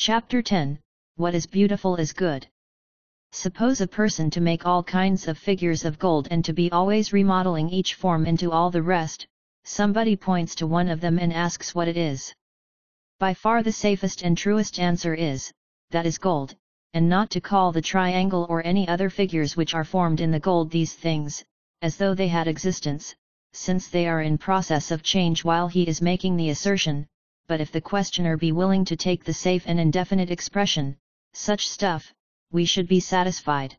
Chapter 0.00 0.42
10 0.42 0.78
What 1.16 1.34
is 1.34 1.48
beautiful 1.48 1.96
is 1.96 2.12
good. 2.12 2.46
Suppose 3.32 3.80
a 3.80 3.88
person 3.88 4.30
to 4.30 4.40
make 4.40 4.64
all 4.64 4.84
kinds 4.84 5.26
of 5.26 5.36
figures 5.36 5.84
of 5.84 5.98
gold 5.98 6.28
and 6.30 6.44
to 6.44 6.52
be 6.52 6.70
always 6.70 7.12
remodeling 7.12 7.68
each 7.68 7.94
form 7.94 8.24
into 8.24 8.52
all 8.52 8.70
the 8.70 8.80
rest, 8.80 9.26
somebody 9.64 10.14
points 10.14 10.54
to 10.54 10.68
one 10.68 10.86
of 10.88 11.00
them 11.00 11.18
and 11.18 11.32
asks 11.32 11.74
what 11.74 11.88
it 11.88 11.96
is. 11.96 12.32
By 13.18 13.34
far 13.34 13.64
the 13.64 13.72
safest 13.72 14.22
and 14.22 14.38
truest 14.38 14.78
answer 14.78 15.14
is, 15.14 15.52
that 15.90 16.06
is 16.06 16.16
gold, 16.16 16.54
and 16.94 17.08
not 17.08 17.28
to 17.30 17.40
call 17.40 17.72
the 17.72 17.82
triangle 17.82 18.46
or 18.48 18.64
any 18.64 18.86
other 18.86 19.10
figures 19.10 19.56
which 19.56 19.74
are 19.74 19.82
formed 19.82 20.20
in 20.20 20.30
the 20.30 20.38
gold 20.38 20.70
these 20.70 20.94
things, 20.94 21.44
as 21.82 21.96
though 21.96 22.14
they 22.14 22.28
had 22.28 22.46
existence, 22.46 23.16
since 23.52 23.88
they 23.88 24.06
are 24.06 24.22
in 24.22 24.38
process 24.38 24.92
of 24.92 25.02
change 25.02 25.42
while 25.42 25.66
he 25.66 25.82
is 25.88 26.00
making 26.00 26.36
the 26.36 26.50
assertion, 26.50 27.08
but 27.48 27.60
if 27.60 27.72
the 27.72 27.80
questioner 27.80 28.36
be 28.36 28.52
willing 28.52 28.84
to 28.84 28.94
take 28.94 29.24
the 29.24 29.32
safe 29.32 29.64
and 29.66 29.80
indefinite 29.80 30.30
expression, 30.30 30.96
such 31.32 31.66
stuff, 31.66 32.12
we 32.52 32.66
should 32.66 32.86
be 32.86 33.00
satisfied. 33.00 33.74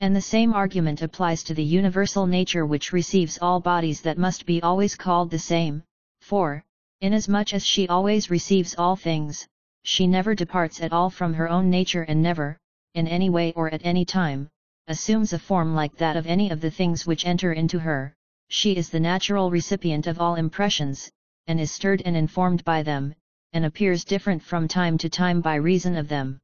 And 0.00 0.16
the 0.16 0.22
same 0.22 0.54
argument 0.54 1.02
applies 1.02 1.42
to 1.44 1.54
the 1.54 1.62
universal 1.62 2.26
nature 2.26 2.64
which 2.64 2.92
receives 2.92 3.38
all 3.42 3.60
bodies 3.60 4.00
that 4.02 4.16
must 4.16 4.46
be 4.46 4.62
always 4.62 4.96
called 4.96 5.30
the 5.30 5.38
same, 5.38 5.82
for, 6.22 6.64
inasmuch 7.02 7.52
as 7.52 7.64
she 7.64 7.86
always 7.88 8.30
receives 8.30 8.74
all 8.76 8.96
things, 8.96 9.46
she 9.82 10.06
never 10.06 10.34
departs 10.34 10.80
at 10.80 10.92
all 10.92 11.10
from 11.10 11.34
her 11.34 11.48
own 11.48 11.68
nature 11.68 12.02
and 12.02 12.22
never, 12.22 12.58
in 12.94 13.06
any 13.06 13.28
way 13.28 13.52
or 13.52 13.68
at 13.68 13.84
any 13.84 14.04
time, 14.04 14.48
assumes 14.86 15.34
a 15.34 15.38
form 15.38 15.74
like 15.74 15.94
that 15.96 16.16
of 16.16 16.26
any 16.26 16.48
of 16.48 16.62
the 16.62 16.70
things 16.70 17.06
which 17.06 17.26
enter 17.26 17.52
into 17.52 17.78
her, 17.78 18.14
she 18.48 18.76
is 18.76 18.88
the 18.88 19.00
natural 19.00 19.50
recipient 19.50 20.06
of 20.06 20.18
all 20.20 20.36
impressions, 20.36 21.10
and 21.48 21.58
is 21.58 21.72
stirred 21.72 22.02
and 22.04 22.16
informed 22.16 22.62
by 22.64 22.82
them, 22.84 23.14
and 23.52 23.64
appears 23.64 24.04
different 24.04 24.42
from 24.42 24.68
time 24.68 24.96
to 24.98 25.08
time 25.08 25.40
by 25.40 25.54
reason 25.54 25.96
of 25.96 26.08
them. 26.08 26.38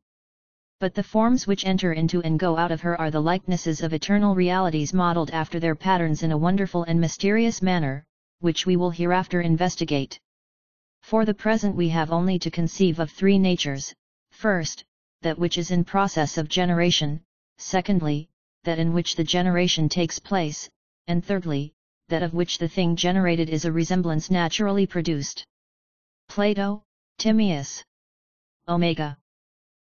But 0.80 0.94
the 0.94 1.02
forms 1.02 1.46
which 1.46 1.66
enter 1.66 1.92
into 1.92 2.22
and 2.22 2.38
go 2.38 2.56
out 2.56 2.72
of 2.72 2.80
her 2.80 2.98
are 2.98 3.10
the 3.10 3.20
likenesses 3.20 3.82
of 3.82 3.92
eternal 3.92 4.34
realities 4.34 4.94
modeled 4.94 5.30
after 5.30 5.60
their 5.60 5.74
patterns 5.74 6.22
in 6.22 6.32
a 6.32 6.38
wonderful 6.38 6.84
and 6.84 6.98
mysterious 6.98 7.60
manner, 7.60 8.04
which 8.40 8.66
we 8.66 8.76
will 8.76 8.90
hereafter 8.90 9.42
investigate. 9.42 10.18
For 11.02 11.26
the 11.26 11.34
present 11.34 11.76
we 11.76 11.90
have 11.90 12.10
only 12.10 12.38
to 12.38 12.50
conceive 12.50 12.98
of 12.98 13.10
three 13.10 13.38
natures, 13.38 13.94
first, 14.32 14.84
that 15.20 15.38
which 15.38 15.58
is 15.58 15.70
in 15.70 15.84
process 15.84 16.38
of 16.38 16.48
generation, 16.48 17.20
secondly, 17.58 18.30
that 18.62 18.78
in 18.78 18.94
which 18.94 19.14
the 19.14 19.24
generation 19.24 19.90
takes 19.90 20.18
place, 20.18 20.70
and 21.06 21.22
thirdly, 21.22 21.73
that 22.08 22.22
of 22.22 22.34
which 22.34 22.58
the 22.58 22.68
thing 22.68 22.96
generated 22.96 23.48
is 23.48 23.64
a 23.64 23.72
resemblance 23.72 24.30
naturally 24.30 24.86
produced. 24.86 25.46
Plato, 26.28 26.82
Timaeus. 27.18 27.84
Omega. 28.68 29.18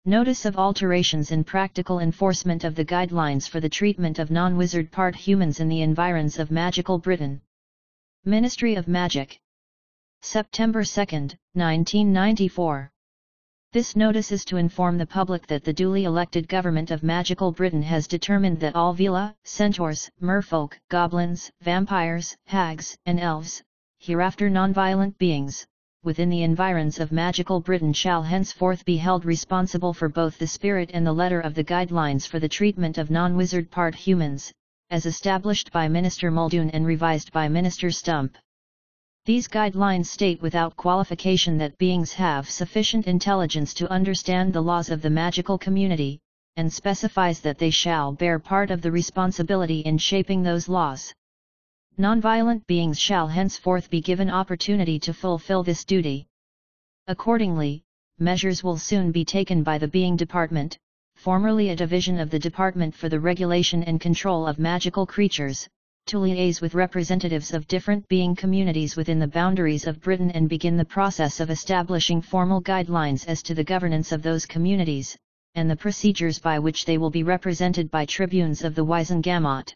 Notice 0.05 0.45
of 0.45 0.57
alterations 0.57 1.31
in 1.31 1.45
practical 1.45 2.01
enforcement 2.01 2.65
of 2.65 2.75
the 2.75 2.85
guidelines 2.85 3.49
for 3.49 3.61
the 3.61 3.69
treatment 3.69 4.19
of 4.19 4.31
non-wizard 4.31 4.91
part 4.91 5.15
humans 5.15 5.61
in 5.61 5.69
the 5.69 5.83
environs 5.83 6.39
of 6.39 6.51
magical 6.51 6.99
Britain. 6.99 7.43
Ministry 8.25 8.75
of 8.75 8.89
Magic. 8.89 9.39
September 10.23 10.85
2, 10.85 11.01
1994. 11.55 12.93
This 13.73 13.95
notice 13.95 14.33
is 14.33 14.45
to 14.47 14.57
inform 14.57 14.99
the 14.99 15.07
public 15.07 15.47
that 15.47 15.63
the 15.63 15.73
duly 15.73 16.03
elected 16.03 16.49
government 16.49 16.91
of 16.91 17.05
magical 17.05 17.53
Britain 17.53 17.85
has 17.85 18.09
determined 18.09 18.59
that 18.59 18.75
all 18.75 18.93
Veela, 18.93 19.33
centaurs, 19.45 20.11
merfolk, 20.21 20.77
goblins, 20.89 21.53
vampires, 21.63 22.37
hags, 22.47 22.99
and 23.07 23.21
elves, 23.21 23.63
hereafter 24.01 24.51
non-violent 24.51 25.17
beings, 25.19 25.65
within 26.03 26.31
the 26.31 26.43
environs 26.43 26.99
of 26.99 27.13
magical 27.13 27.61
Britain 27.61 27.93
shall 27.93 28.25
henceforth 28.25 28.85
be 28.85 28.97
held 28.97 29.25
responsible 29.25 29.93
for 29.93 30.09
both 30.09 30.37
the 30.37 30.49
spirit 30.49 30.91
and 30.93 31.07
the 31.07 31.13
letter 31.13 31.39
of 31.39 31.55
the 31.55 31.63
guidelines 31.63 32.27
for 32.27 32.41
the 32.41 32.49
treatment 32.49 32.99
of 32.99 33.09
non-wizard 33.09 33.71
part 33.71 33.95
humans, 33.95 34.53
as 34.91 35.07
established 35.07 35.71
by 35.71 35.87
Minister 35.87 36.33
Muldoon 36.33 36.71
and 36.71 36.85
revised 36.85 37.31
by 37.31 37.47
Minister 37.47 37.93
Stump. 37.93 38.37
These 39.27 39.49
guidelines 39.49 40.07
state 40.07 40.41
without 40.41 40.77
qualification 40.77 41.59
that 41.59 41.77
beings 41.77 42.15
have 42.15 42.49
sufficient 42.49 43.07
intelligence 43.07 43.75
to 43.75 43.91
understand 43.93 44.53
the 44.53 44.63
laws 44.63 44.89
of 44.89 45.03
the 45.03 45.11
magical 45.11 45.59
community, 45.59 46.21
and 46.57 46.73
specifies 46.73 47.41
that 47.41 47.59
they 47.59 47.69
shall 47.69 48.13
bear 48.13 48.39
part 48.39 48.71
of 48.71 48.81
the 48.81 48.91
responsibility 48.91 49.81
in 49.81 49.99
shaping 49.99 50.43
those 50.43 50.71
laws. 50.71 51.13
Nonviolent 51.99 52.67
beings 52.67 52.99
shall 52.99 53.29
henceforth 53.29 53.91
be 53.91 54.01
given 54.01 54.31
opportunity 54.31 54.99
to 55.01 55.13
fulfill 55.13 55.63
this 55.63 55.85
duty. 55.85 56.27
Accordingly, 57.07 57.83
measures 58.19 58.65
will 58.65 58.79
soon 58.79 59.13
be 59.13 59.25
taken 59.25 59.63
by 59.63 59.77
the 59.77 59.89
Being 59.89 60.17
Department, 60.17 60.79
formerly 61.15 61.69
a 61.69 61.77
division 61.77 62.19
of 62.19 62.31
the 62.31 62.39
Department 62.39 62.95
for 62.95 63.11
the 63.11 63.21
Regulation 63.21 63.83
and 63.83 64.01
Control 64.01 64.47
of 64.47 64.59
Magical 64.59 65.05
Creatures, 65.05 65.69
to 66.11 66.17
liaise 66.17 66.61
with 66.61 66.75
representatives 66.75 67.55
of 67.55 67.69
different 67.69 68.09
being 68.09 68.35
communities 68.35 68.97
within 68.97 69.21
the 69.21 69.29
boundaries 69.29 69.87
of 69.87 70.01
Britain 70.01 70.33
and 70.33 70.49
begin 70.49 70.77
the 70.77 70.85
process 70.85 71.39
of 71.39 71.51
establishing 71.51 72.21
formal 72.21 72.61
guidelines 72.61 73.29
as 73.29 73.45
to 73.45 73.55
the 73.55 73.63
governance 73.63 74.11
of 74.11 74.21
those 74.21 74.45
communities, 74.45 75.17
and 75.55 75.71
the 75.71 75.77
procedures 75.77 76.41
by 76.41 76.59
which 76.59 76.85
they 76.85 76.99
will 76.99 77.11
be 77.11 77.23
represented 77.23 77.89
by 77.93 78.05
tribunes 78.05 78.65
of 78.65 78.75
the 78.75 78.85
Wizengamot. 78.85 79.73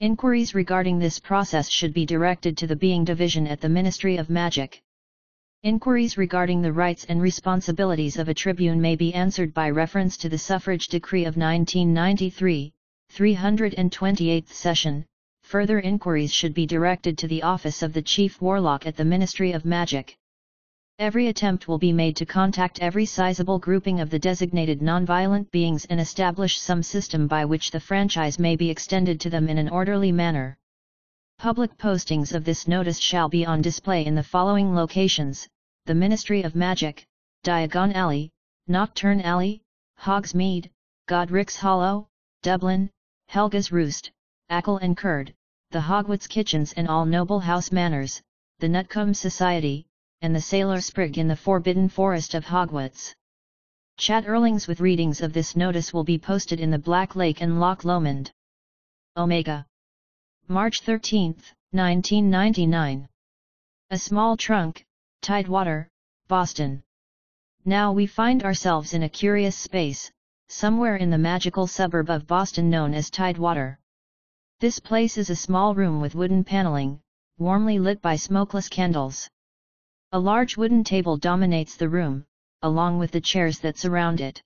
Inquiries 0.00 0.54
regarding 0.54 0.98
this 0.98 1.18
process 1.18 1.68
should 1.68 1.92
be 1.92 2.06
directed 2.06 2.56
to 2.56 2.66
the 2.66 2.74
Being 2.74 3.04
Division 3.04 3.46
at 3.46 3.60
the 3.60 3.68
Ministry 3.68 4.16
of 4.16 4.30
Magic. 4.30 4.80
Inquiries 5.64 6.16
regarding 6.16 6.62
the 6.62 6.72
rights 6.72 7.04
and 7.10 7.20
responsibilities 7.20 8.16
of 8.16 8.30
a 8.30 8.34
tribune 8.34 8.80
may 8.80 8.96
be 8.96 9.12
answered 9.12 9.52
by 9.52 9.68
reference 9.68 10.16
to 10.16 10.30
the 10.30 10.38
Suffrage 10.38 10.88
Decree 10.88 11.26
of 11.26 11.36
1993, 11.36 12.72
328th 13.12 14.48
session. 14.48 15.04
Further 15.52 15.80
inquiries 15.80 16.32
should 16.32 16.54
be 16.54 16.64
directed 16.64 17.18
to 17.18 17.28
the 17.28 17.42
Office 17.42 17.82
of 17.82 17.92
the 17.92 18.00
Chief 18.00 18.40
Warlock 18.40 18.86
at 18.86 18.96
the 18.96 19.04
Ministry 19.04 19.52
of 19.52 19.66
Magic. 19.66 20.16
Every 20.98 21.28
attempt 21.28 21.68
will 21.68 21.76
be 21.76 21.92
made 21.92 22.16
to 22.16 22.24
contact 22.24 22.80
every 22.80 23.04
sizable 23.04 23.58
grouping 23.58 24.00
of 24.00 24.08
the 24.08 24.18
designated 24.18 24.80
nonviolent 24.80 25.50
beings 25.50 25.84
and 25.90 26.00
establish 26.00 26.58
some 26.58 26.82
system 26.82 27.26
by 27.26 27.44
which 27.44 27.70
the 27.70 27.80
franchise 27.80 28.38
may 28.38 28.56
be 28.56 28.70
extended 28.70 29.20
to 29.20 29.28
them 29.28 29.46
in 29.46 29.58
an 29.58 29.68
orderly 29.68 30.10
manner. 30.10 30.56
Public 31.36 31.76
postings 31.76 32.32
of 32.32 32.46
this 32.46 32.66
notice 32.66 32.98
shall 32.98 33.28
be 33.28 33.44
on 33.44 33.60
display 33.60 34.06
in 34.06 34.14
the 34.14 34.22
following 34.22 34.74
locations, 34.74 35.46
the 35.84 35.94
Ministry 35.94 36.40
of 36.44 36.56
Magic, 36.56 37.04
Diagon 37.44 37.92
Alley, 37.92 38.30
Knockturn 38.70 39.20
Alley, 39.20 39.60
Hogsmeade, 40.00 40.70
Godric's 41.08 41.56
Hollow, 41.56 42.08
Dublin, 42.40 42.88
Helga's 43.28 43.70
Roost, 43.70 44.10
Achill 44.48 44.78
and 44.78 44.96
Curd, 44.96 45.34
the 45.72 45.80
Hogwarts 45.80 46.28
Kitchens 46.28 46.74
and 46.74 46.86
all 46.86 47.06
Noble 47.06 47.40
House 47.40 47.72
Manors, 47.72 48.20
the 48.58 48.68
Nutcombe 48.68 49.14
Society, 49.14 49.86
and 50.20 50.36
the 50.36 50.40
Sailor 50.40 50.82
Sprig 50.82 51.16
in 51.16 51.28
the 51.28 51.34
Forbidden 51.34 51.88
Forest 51.88 52.34
of 52.34 52.44
Hogwarts. 52.44 53.14
Chat 53.96 54.24
Earlings 54.26 54.68
with 54.68 54.82
readings 54.82 55.22
of 55.22 55.32
this 55.32 55.56
notice 55.56 55.94
will 55.94 56.04
be 56.04 56.18
posted 56.18 56.60
in 56.60 56.70
the 56.70 56.78
Black 56.78 57.16
Lake 57.16 57.40
and 57.40 57.58
Loch 57.58 57.86
Lomond. 57.86 58.30
Omega. 59.16 59.64
March 60.46 60.82
13, 60.82 61.36
1999. 61.70 63.08
A 63.90 63.98
small 63.98 64.36
trunk, 64.36 64.84
Tidewater, 65.22 65.88
Boston. 66.28 66.82
Now 67.64 67.92
we 67.92 68.06
find 68.06 68.42
ourselves 68.44 68.92
in 68.92 69.04
a 69.04 69.08
curious 69.08 69.56
space, 69.56 70.12
somewhere 70.48 70.96
in 70.96 71.08
the 71.08 71.16
magical 71.16 71.66
suburb 71.66 72.10
of 72.10 72.26
Boston 72.26 72.68
known 72.68 72.92
as 72.92 73.08
Tidewater. 73.08 73.78
This 74.62 74.78
place 74.78 75.18
is 75.18 75.28
a 75.28 75.34
small 75.34 75.74
room 75.74 76.00
with 76.00 76.14
wooden 76.14 76.44
paneling, 76.44 77.00
warmly 77.36 77.80
lit 77.80 78.00
by 78.00 78.14
smokeless 78.14 78.68
candles. 78.68 79.28
A 80.12 80.20
large 80.20 80.56
wooden 80.56 80.84
table 80.84 81.16
dominates 81.16 81.74
the 81.74 81.88
room, 81.88 82.24
along 82.62 83.00
with 83.00 83.10
the 83.10 83.20
chairs 83.20 83.58
that 83.58 83.76
surround 83.76 84.20
it. 84.20 84.40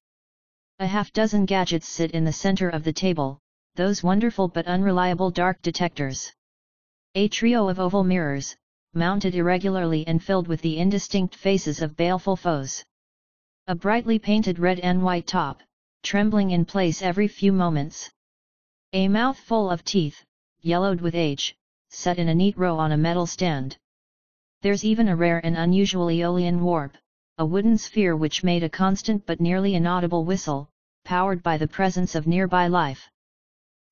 A 0.79 0.87
half 0.87 1.13
dozen 1.13 1.45
gadgets 1.45 1.87
sit 1.87 2.13
in 2.13 2.25
the 2.25 2.33
center 2.33 2.71
of 2.71 2.83
the 2.83 2.95
table, 2.95 3.41
those 3.75 4.03
wonderful 4.03 4.49
but 4.49 4.67
unreliable 4.67 5.31
dark 5.31 5.61
detectors. 5.61 6.33
A 7.15 7.29
trio 7.29 7.69
of 7.69 7.79
oval 7.79 8.03
mirrors, 8.03 8.57
mounted 8.95 9.35
irregularly 9.35 10.07
and 10.07 10.25
filled 10.25 10.49
with 10.49 10.63
the 10.63 10.79
indistinct 10.79 11.35
faces 11.35 11.83
of 11.83 11.95
baleful 11.95 12.37
foes. 12.37 12.83
A 13.67 13.75
brightly 13.75 14.19
painted 14.19 14.59
red 14.59 14.81
and 14.81 15.03
white 15.03 15.27
top, 15.27 15.63
trembling 16.03 16.53
in 16.53 16.65
place 16.65 17.03
every 17.03 17.29
few 17.29 17.53
moments. 17.53 18.11
A 18.93 19.09
mouth 19.09 19.37
full 19.37 19.69
of 19.69 19.85
teeth, 19.85 20.25
yellowed 20.63 21.01
with 21.01 21.15
age, 21.15 21.57
set 21.91 22.19
in 22.19 22.29
a 22.29 22.35
neat 22.35 22.57
row 22.57 22.79
on 22.79 22.93
a 22.93 22.97
metal 22.97 23.27
stand. 23.27 23.77
There's 24.63 24.85
even 24.85 25.09
a 25.09 25.17
rare 25.17 25.45
and 25.45 25.57
unusual 25.57 26.09
Aeolian 26.09 26.63
warp, 26.63 26.97
a 27.37 27.45
wooden 27.45 27.79
sphere 27.79 28.17
which 28.17 28.45
made 28.45 28.63
a 28.63 28.71
constant 28.71 29.27
but 29.27 29.41
nearly 29.41 29.75
inaudible 29.75 30.25
whistle, 30.25 30.71
powered 31.05 31.43
by 31.43 31.59
the 31.59 31.67
presence 31.69 32.15
of 32.15 32.27
nearby 32.27 32.69
life. 32.69 33.11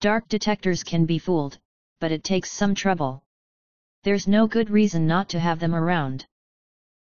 Dark 0.01 0.29
detectors 0.29 0.83
can 0.85 1.05
be 1.07 1.19
fooled, 1.19 1.59
but 1.99 2.13
it 2.13 2.23
takes 2.23 2.53
some 2.53 2.75
trouble. 2.75 3.25
There's 4.05 4.29
no 4.29 4.47
good 4.47 4.71
reason 4.71 5.07
not 5.07 5.29
to 5.31 5.41
have 5.41 5.59
them 5.59 5.75
around. 5.75 6.25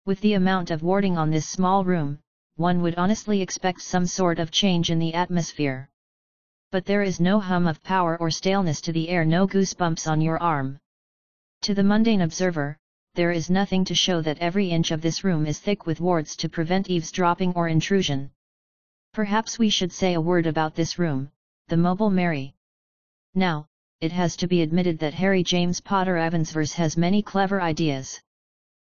With 0.05 0.21
the 0.21 0.35
amount 0.35 0.69
of 0.69 0.83
warding 0.83 1.17
on 1.17 1.31
this 1.31 1.49
small 1.49 1.83
room, 1.83 2.19
one 2.55 2.81
would 2.81 2.95
honestly 2.95 3.41
expect 3.41 3.81
some 3.81 4.05
sort 4.05 4.37
of 4.37 4.51
change 4.51 4.91
in 4.91 4.99
the 4.99 5.15
atmosphere. 5.15 5.89
But 6.71 6.85
there 6.85 7.01
is 7.01 7.19
no 7.19 7.39
hum 7.39 7.65
of 7.65 7.83
power 7.83 8.15
or 8.17 8.29
staleness 8.29 8.79
to 8.81 8.91
the 8.91 9.09
air 9.09 9.25
no 9.25 9.47
goosebumps 9.47 10.05
on 10.07 10.21
your 10.21 10.37
arm. 10.41 10.79
To 11.63 11.73
the 11.73 11.83
mundane 11.83 12.21
observer, 12.21 12.77
there 13.15 13.31
is 13.31 13.49
nothing 13.49 13.83
to 13.85 13.95
show 13.95 14.21
that 14.21 14.37
every 14.37 14.69
inch 14.69 14.91
of 14.91 15.01
this 15.01 15.23
room 15.23 15.47
is 15.47 15.59
thick 15.59 15.87
with 15.87 15.99
wards 15.99 16.35
to 16.35 16.47
prevent 16.47 16.87
eavesdropping 16.87 17.53
or 17.53 17.67
intrusion. 17.67 18.29
Perhaps 19.13 19.57
we 19.57 19.71
should 19.71 19.91
say 19.91 20.13
a 20.13 20.21
word 20.21 20.45
about 20.45 20.75
this 20.75 20.99
room, 20.99 21.31
the 21.69 21.77
Mobile 21.77 22.11
Mary. 22.11 22.53
Now, 23.33 23.65
it 23.99 24.11
has 24.11 24.35
to 24.37 24.47
be 24.47 24.61
admitted 24.61 24.99
that 24.99 25.15
Harry 25.15 25.43
James 25.43 25.81
Potter 25.81 26.17
Evans-Verres 26.17 26.73
has 26.73 26.95
many 26.95 27.23
clever 27.23 27.59
ideas. 27.59 28.21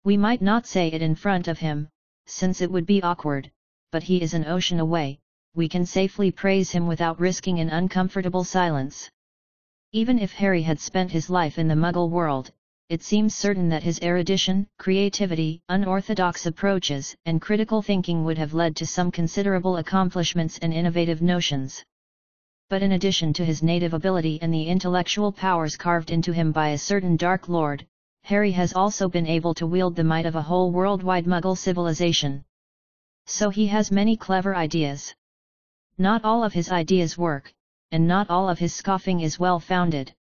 We 0.04 0.18
might 0.18 0.42
not 0.42 0.66
say 0.66 0.88
it 0.88 1.04
in 1.04 1.14
front 1.14 1.48
of 1.48 1.60
him, 1.60 1.88
since 2.26 2.62
it 2.62 2.72
would 2.72 2.88
be 2.88 3.04
awkward, 3.04 3.52
but 3.92 4.04
he 4.04 4.24
is 4.24 4.34
an 4.34 4.46
ocean 4.46 4.80
away, 4.80 5.20
we 5.56 5.68
can 5.68 5.86
safely 5.86 6.32
praise 6.32 6.72
him 6.72 6.88
without 6.88 7.20
risking 7.20 7.60
an 7.60 7.70
uncomfortable 7.70 8.44
silence. 8.44 9.10
Even 9.92 10.20
if 10.20 10.34
Harry 10.34 10.62
had 10.62 10.80
spent 10.80 11.12
his 11.12 11.30
life 11.30 11.58
in 11.58 11.68
the 11.68 11.76
Muggle 11.76 12.10
world, 12.10 12.52
it 12.90 13.04
seems 13.04 13.36
certain 13.36 13.70
that 13.70 13.84
his 13.84 14.00
erudition, 14.02 14.68
creativity, 14.78 15.62
unorthodox 15.70 16.46
approaches, 16.46 17.16
and 17.26 17.42
critical 17.42 17.82
thinking 17.82 18.24
would 18.26 18.38
have 18.38 18.54
led 18.54 18.76
to 18.76 18.86
some 18.86 19.12
considerable 19.12 19.78
accomplishments 19.78 20.58
and 20.60 20.74
innovative 20.74 21.22
notions. 21.22 21.84
But 22.70 22.82
in 22.82 22.92
addition 22.92 23.34
to 23.34 23.46
his 23.46 23.64
native 23.64 23.94
ability 23.94 24.40
and 24.42 24.54
the 24.54 24.66
intellectual 24.66 25.32
powers 25.32 25.78
carved 25.78 26.12
into 26.12 26.32
him 26.32 26.52
by 26.52 26.70
a 26.70 26.78
certain 26.78 27.16
Dark 27.16 27.50
Lord, 27.50 27.86
Harry 28.24 28.52
has 28.52 28.74
also 28.74 29.10
been 29.10 29.26
able 29.26 29.54
to 29.56 29.68
wield 29.68 29.96
the 29.96 30.04
might 30.04 30.26
of 30.26 30.36
a 30.36 30.42
whole 30.42 30.72
worldwide 30.72 31.26
Muggle 31.26 31.58
civilization. 31.58 32.44
So 33.26 33.50
he 33.50 33.68
has 33.68 33.92
many 33.92 34.18
clever 34.18 34.56
ideas. 34.56 35.14
Not 36.02 36.24
all 36.24 36.46
of 36.46 36.54
his 36.54 36.72
ideas 36.72 37.18
work, 37.18 37.54
and 37.92 38.08
not 38.08 38.30
all 38.30 38.48
of 38.48 38.58
his 38.58 38.74
scoffing 38.74 39.20
is 39.20 39.38
well 39.38 39.60
founded. 39.60 40.14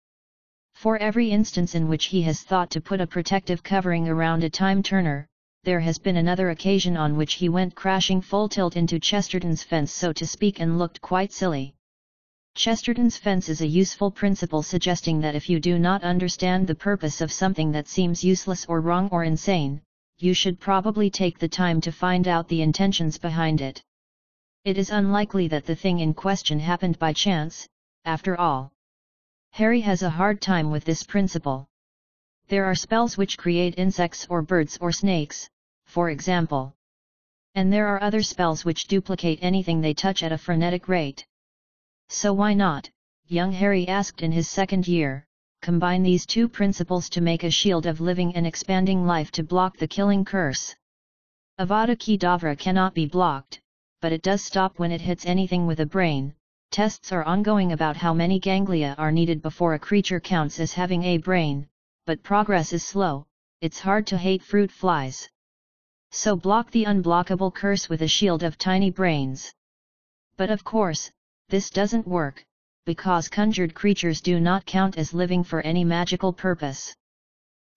For 0.73 0.97
every 0.97 1.29
instance 1.29 1.75
in 1.75 1.87
which 1.87 2.05
he 2.05 2.23
has 2.23 2.41
thought 2.41 2.71
to 2.71 2.81
put 2.81 2.99
a 2.99 3.05
protective 3.05 3.61
covering 3.61 4.09
around 4.09 4.43
a 4.43 4.49
time 4.49 4.81
turner, 4.81 5.27
there 5.63 5.79
has 5.79 5.99
been 5.99 6.17
another 6.17 6.49
occasion 6.49 6.97
on 6.97 7.15
which 7.15 7.35
he 7.35 7.47
went 7.47 7.75
crashing 7.75 8.21
full 8.21 8.49
tilt 8.49 8.75
into 8.75 8.99
Chesterton's 8.99 9.61
fence 9.61 9.91
so 9.91 10.11
to 10.13 10.25
speak 10.25 10.59
and 10.59 10.79
looked 10.79 10.99
quite 10.99 11.31
silly. 11.31 11.75
Chesterton's 12.55 13.17
fence 13.17 13.47
is 13.47 13.61
a 13.61 13.67
useful 13.67 14.09
principle 14.09 14.63
suggesting 14.63 15.21
that 15.21 15.35
if 15.35 15.47
you 15.47 15.59
do 15.59 15.77
not 15.77 16.03
understand 16.03 16.65
the 16.65 16.73
purpose 16.73 17.21
of 17.21 17.31
something 17.31 17.71
that 17.73 17.87
seems 17.87 18.23
useless 18.23 18.65
or 18.65 18.81
wrong 18.81 19.09
or 19.11 19.23
insane, 19.23 19.83
you 20.17 20.33
should 20.33 20.59
probably 20.59 21.11
take 21.11 21.37
the 21.37 21.47
time 21.47 21.79
to 21.81 21.91
find 21.91 22.27
out 22.27 22.47
the 22.47 22.63
intentions 22.63 23.19
behind 23.19 23.61
it. 23.61 23.83
It 24.65 24.77
is 24.77 24.89
unlikely 24.89 25.47
that 25.49 25.65
the 25.65 25.75
thing 25.75 25.99
in 25.99 26.13
question 26.13 26.59
happened 26.59 26.99
by 26.99 27.13
chance, 27.13 27.67
after 28.05 28.39
all. 28.39 28.71
Harry 29.51 29.81
has 29.81 30.03
a 30.03 30.09
hard 30.09 30.41
time 30.41 30.71
with 30.71 30.83
this 30.85 31.03
principle. 31.03 31.67
There 32.47 32.65
are 32.65 32.75
spells 32.75 33.17
which 33.17 33.37
create 33.37 33.77
insects 33.77 34.27
or 34.29 34.41
birds 34.41 34.77
or 34.79 34.91
snakes, 34.91 35.49
for 35.85 36.09
example. 36.09 36.75
And 37.55 37.73
there 37.73 37.87
are 37.87 38.01
other 38.01 38.21
spells 38.21 38.63
which 38.63 38.87
duplicate 38.87 39.39
anything 39.41 39.81
they 39.81 39.93
touch 39.93 40.21
at 40.21 40.31
a 40.31 40.37
frenetic 40.37 40.87
rate. 40.87 41.25
So 42.09 42.33
why 42.33 42.53
not, 42.53 42.89
young 43.25 43.51
Harry 43.51 43.87
asked 43.87 44.21
in 44.21 44.31
his 44.31 44.49
second 44.49 44.87
year, 44.87 45.25
combine 45.61 46.03
these 46.03 46.25
two 46.25 46.47
principles 46.47 47.09
to 47.09 47.21
make 47.21 47.43
a 47.43 47.49
shield 47.49 47.85
of 47.85 47.99
living 47.99 48.35
and 48.35 48.45
expanding 48.45 49.05
life 49.05 49.31
to 49.31 49.43
block 49.43 49.77
the 49.77 49.87
killing 49.87 50.23
curse. 50.23 50.75
Avada 51.59 51.97
Kedavra 51.97 52.57
cannot 52.57 52.93
be 52.93 53.07
blocked, 53.07 53.59
but 54.01 54.11
it 54.11 54.21
does 54.21 54.41
stop 54.41 54.79
when 54.79 54.91
it 54.91 55.01
hits 55.01 55.25
anything 55.25 55.67
with 55.67 55.79
a 55.79 55.85
brain, 55.85 56.33
Tests 56.69 57.13
are 57.13 57.23
ongoing 57.23 57.71
about 57.71 57.95
how 57.95 58.13
many 58.13 58.39
ganglia 58.39 58.93
are 58.97 59.11
needed 59.11 59.41
before 59.41 59.73
a 59.73 59.79
creature 59.79 60.19
counts 60.19 60.59
as 60.59 60.73
having 60.73 61.01
a 61.03 61.17
brain, 61.17 61.65
but 62.05 62.21
progress 62.21 62.73
is 62.73 62.83
slow, 62.83 63.25
it's 63.61 63.79
hard 63.79 64.05
to 64.07 64.17
hate 64.17 64.43
fruit 64.43 64.69
flies. 64.69 65.29
So 66.11 66.35
block 66.35 66.69
the 66.71 66.83
unblockable 66.83 67.53
curse 67.53 67.87
with 67.87 68.01
a 68.01 68.07
shield 68.07 68.43
of 68.43 68.57
tiny 68.57 68.91
brains. 68.91 69.53
But 70.35 70.51
of 70.51 70.63
course, 70.65 71.09
this 71.49 71.69
doesn't 71.69 72.07
work, 72.07 72.45
because 72.85 73.29
conjured 73.29 73.73
creatures 73.73 74.19
do 74.19 74.39
not 74.39 74.65
count 74.65 74.97
as 74.97 75.13
living 75.13 75.43
for 75.45 75.61
any 75.61 75.85
magical 75.85 76.33
purpose. 76.33 76.93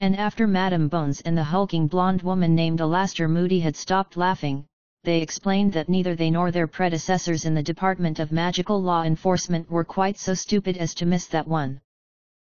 And 0.00 0.16
after 0.16 0.46
Madame 0.48 0.88
Bones 0.88 1.20
and 1.20 1.38
the 1.38 1.44
hulking 1.44 1.86
blonde 1.86 2.22
woman 2.22 2.56
named 2.56 2.80
Alastor 2.80 3.30
Moody 3.30 3.60
had 3.60 3.76
stopped 3.76 4.16
laughing, 4.16 4.66
they 5.02 5.22
explained 5.22 5.72
that 5.72 5.88
neither 5.88 6.14
they 6.14 6.30
nor 6.30 6.50
their 6.50 6.66
predecessors 6.66 7.46
in 7.46 7.54
the 7.54 7.62
Department 7.62 8.18
of 8.18 8.30
Magical 8.30 8.82
Law 8.82 9.02
Enforcement 9.02 9.70
were 9.70 9.84
quite 9.84 10.18
so 10.18 10.34
stupid 10.34 10.76
as 10.76 10.94
to 10.94 11.06
miss 11.06 11.26
that 11.28 11.48
one. 11.48 11.80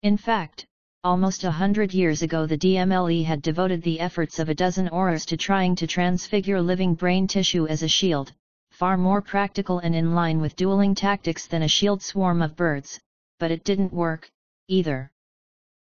In 0.03 0.17
fact, 0.17 0.67
almost 1.05 1.45
a 1.45 1.51
hundred 1.51 1.93
years 1.93 2.23
ago 2.23 2.47
the 2.47 2.57
DMLE 2.57 3.25
had 3.27 3.43
devoted 3.43 3.83
the 3.83 4.01
efforts 4.01 4.39
of 4.39 4.49
a 4.49 4.55
dozen 4.55 4.89
Aurors 4.89 5.27
to 5.27 5.37
trying 5.37 5.77
to 5.77 5.87
transfigure 5.87 6.63
living 6.63 6.95
brain 6.95 7.27
tissue 7.27 7.67
as 7.67 7.83
a 7.83 7.89
shield, 7.89 8.33
far 8.71 8.97
more 8.97 9.21
practical 9.21 9.79
and 9.81 9.95
in 9.95 10.15
line 10.15 10.41
with 10.41 10.57
dueling 10.57 10.95
tactics 10.95 11.47
than 11.47 11.65
a 11.65 11.69
shield 11.69 12.03
swarm 12.03 12.41
of 12.41 12.57
birds, 12.57 12.99
but 13.39 13.51
it 13.51 13.65
didn't 13.65 13.93
work, 13.93 14.31
either. 14.69 15.11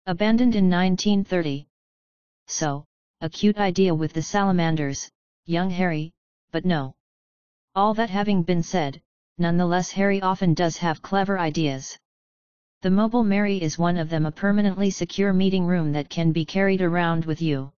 Abandoned 0.05 0.55
in 0.55 0.69
1930. 0.69 1.67
So, 2.47 2.85
a 3.19 3.29
cute 3.29 3.57
idea 3.57 3.93
with 3.93 4.13
the 4.13 4.21
salamanders, 4.21 5.09
young 5.45 5.69
Harry, 5.69 6.13
but 6.55 6.63
no. 6.63 6.95
All 7.75 7.93
that 7.95 8.09
having 8.09 8.41
been 8.41 8.63
said, 8.63 9.01
nonetheless 9.37 9.91
Harry 9.91 10.21
often 10.21 10.53
does 10.53 10.77
have 10.77 11.01
clever 11.01 11.37
ideas. 11.37 11.99
The 12.81 12.89
Mobile 12.89 13.25
Mary 13.25 13.61
is 13.61 13.77
one 13.77 13.97
of 13.97 14.09
them 14.09 14.25
a 14.25 14.31
permanently 14.31 14.89
secure 14.89 15.33
meeting 15.33 15.65
room 15.65 15.91
that 15.91 16.07
can 16.07 16.31
be 16.31 16.45
carried 16.45 16.81
around 16.81 17.25
with 17.25 17.41
you. 17.41 17.73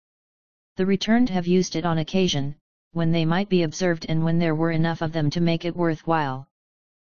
The 0.75 0.85
returned 0.85 1.29
have 1.31 1.47
used 1.47 1.75
it 1.75 1.87
on 1.87 1.97
occasion, 1.97 2.55
when 2.91 3.11
they 3.11 3.25
might 3.25 3.49
be 3.49 3.63
observed 3.63 4.05
and 4.09 4.23
when 4.23 4.37
there 4.37 4.53
were 4.53 4.69
enough 4.69 5.01
of 5.01 5.11
them 5.11 5.31
to 5.31 5.41
make 5.41 5.65
it 5.65 5.75
worthwhile. 5.75 6.47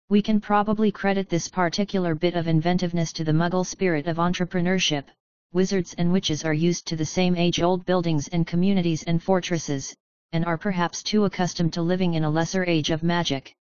We 0.09 0.23
can 0.23 0.41
probably 0.41 0.93
credit 0.93 1.29
this 1.29 1.49
particular 1.49 2.15
bit 2.15 2.37
of 2.37 2.47
inventiveness 2.47 3.13
to 3.15 3.25
the 3.25 3.33
Muggle 3.33 3.67
spirit 3.67 4.07
of 4.07 4.19
entrepreneurship. 4.19 5.07
Wizards 5.53 5.93
and 5.99 6.13
witches 6.13 6.45
are 6.45 6.55
used 6.55 6.87
to 6.87 6.95
the 6.95 7.05
same 7.05 7.35
age-old 7.35 7.85
buildings 7.85 8.29
and 8.29 8.47
communities 8.47 9.03
and 9.03 9.21
fortresses, 9.21 9.97
and 10.33 10.45
are 10.45 10.59
perhaps 10.59 11.03
too 11.03 11.25
accustomed 11.25 11.73
to 11.73 11.83
living 11.83 12.15
in 12.15 12.25
a 12.25 12.31
lesser 12.31 12.65
age 12.65 12.91
of 12.91 13.03
magic. 13.03 13.55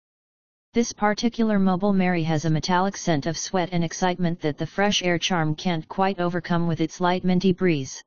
This 0.72 0.92
particular 0.92 1.58
mobile 1.58 1.92
Mary 1.92 2.24
has 2.24 2.44
a 2.44 2.50
metallic 2.50 2.96
scent 2.96 3.26
of 3.26 3.38
sweat 3.38 3.68
and 3.70 3.84
excitement 3.84 4.40
that 4.40 4.58
the 4.58 4.66
fresh 4.66 5.02
air 5.02 5.18
charm 5.18 5.54
can't 5.54 5.88
quite 5.88 6.18
overcome 6.18 6.66
with 6.66 6.80
its 6.80 7.00
light 7.00 7.22
minty 7.22 7.52
breeze. 7.52 8.02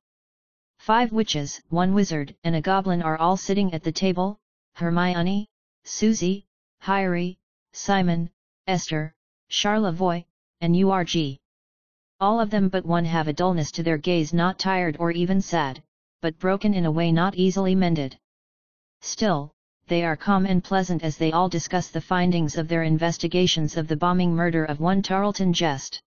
Five 0.80 1.12
witches, 1.12 1.62
one 1.70 1.94
wizard, 1.94 2.36
and 2.44 2.56
a 2.56 2.62
goblin 2.62 3.02
are 3.02 3.18
all 3.18 3.38
sitting 3.38 3.74
at 3.74 3.84
the 3.84 3.92
table, 3.92 4.40
Hermione, 4.76 5.48
Susie, 5.86 6.46
Hyrie, 6.82 7.38
Simon, 7.74 8.30
Esther, 8.68 9.14
Charlevoix, 9.50 10.26
and 10.62 10.76
URG. 10.76 11.38
All 12.20 12.40
of 12.40 12.50
them 12.50 12.68
but 12.68 12.86
one 12.86 13.06
have 13.06 13.28
a 13.28 13.34
dullness 13.34 13.72
to 13.72 13.84
their 13.84 13.98
gaze 13.98 14.34
not 14.34 14.60
tired 14.60 14.98
or 15.00 15.12
even 15.12 15.40
sad, 15.40 15.82
but 16.22 16.40
broken 16.40 16.74
in 16.74 16.86
a 16.86 16.92
way 16.92 17.12
not 17.12 17.36
easily 17.36 17.76
mended. 17.76 18.18
Still, 19.02 19.54
they 19.88 20.04
are 20.04 20.18
calm 20.18 20.46
and 20.46 20.64
pleasant 20.64 21.04
as 21.04 21.18
they 21.18 21.32
all 21.32 21.50
discuss 21.50 21.88
the 21.90 22.02
findings 22.02 22.58
of 22.58 22.68
their 22.68 22.84
investigations 22.84 23.78
of 23.78 23.88
the 23.88 23.96
bombing 23.96 24.36
murder 24.36 24.66
of 24.66 24.80
one 24.80 25.02
Tarleton 25.02 25.54
Jest. 25.54 26.02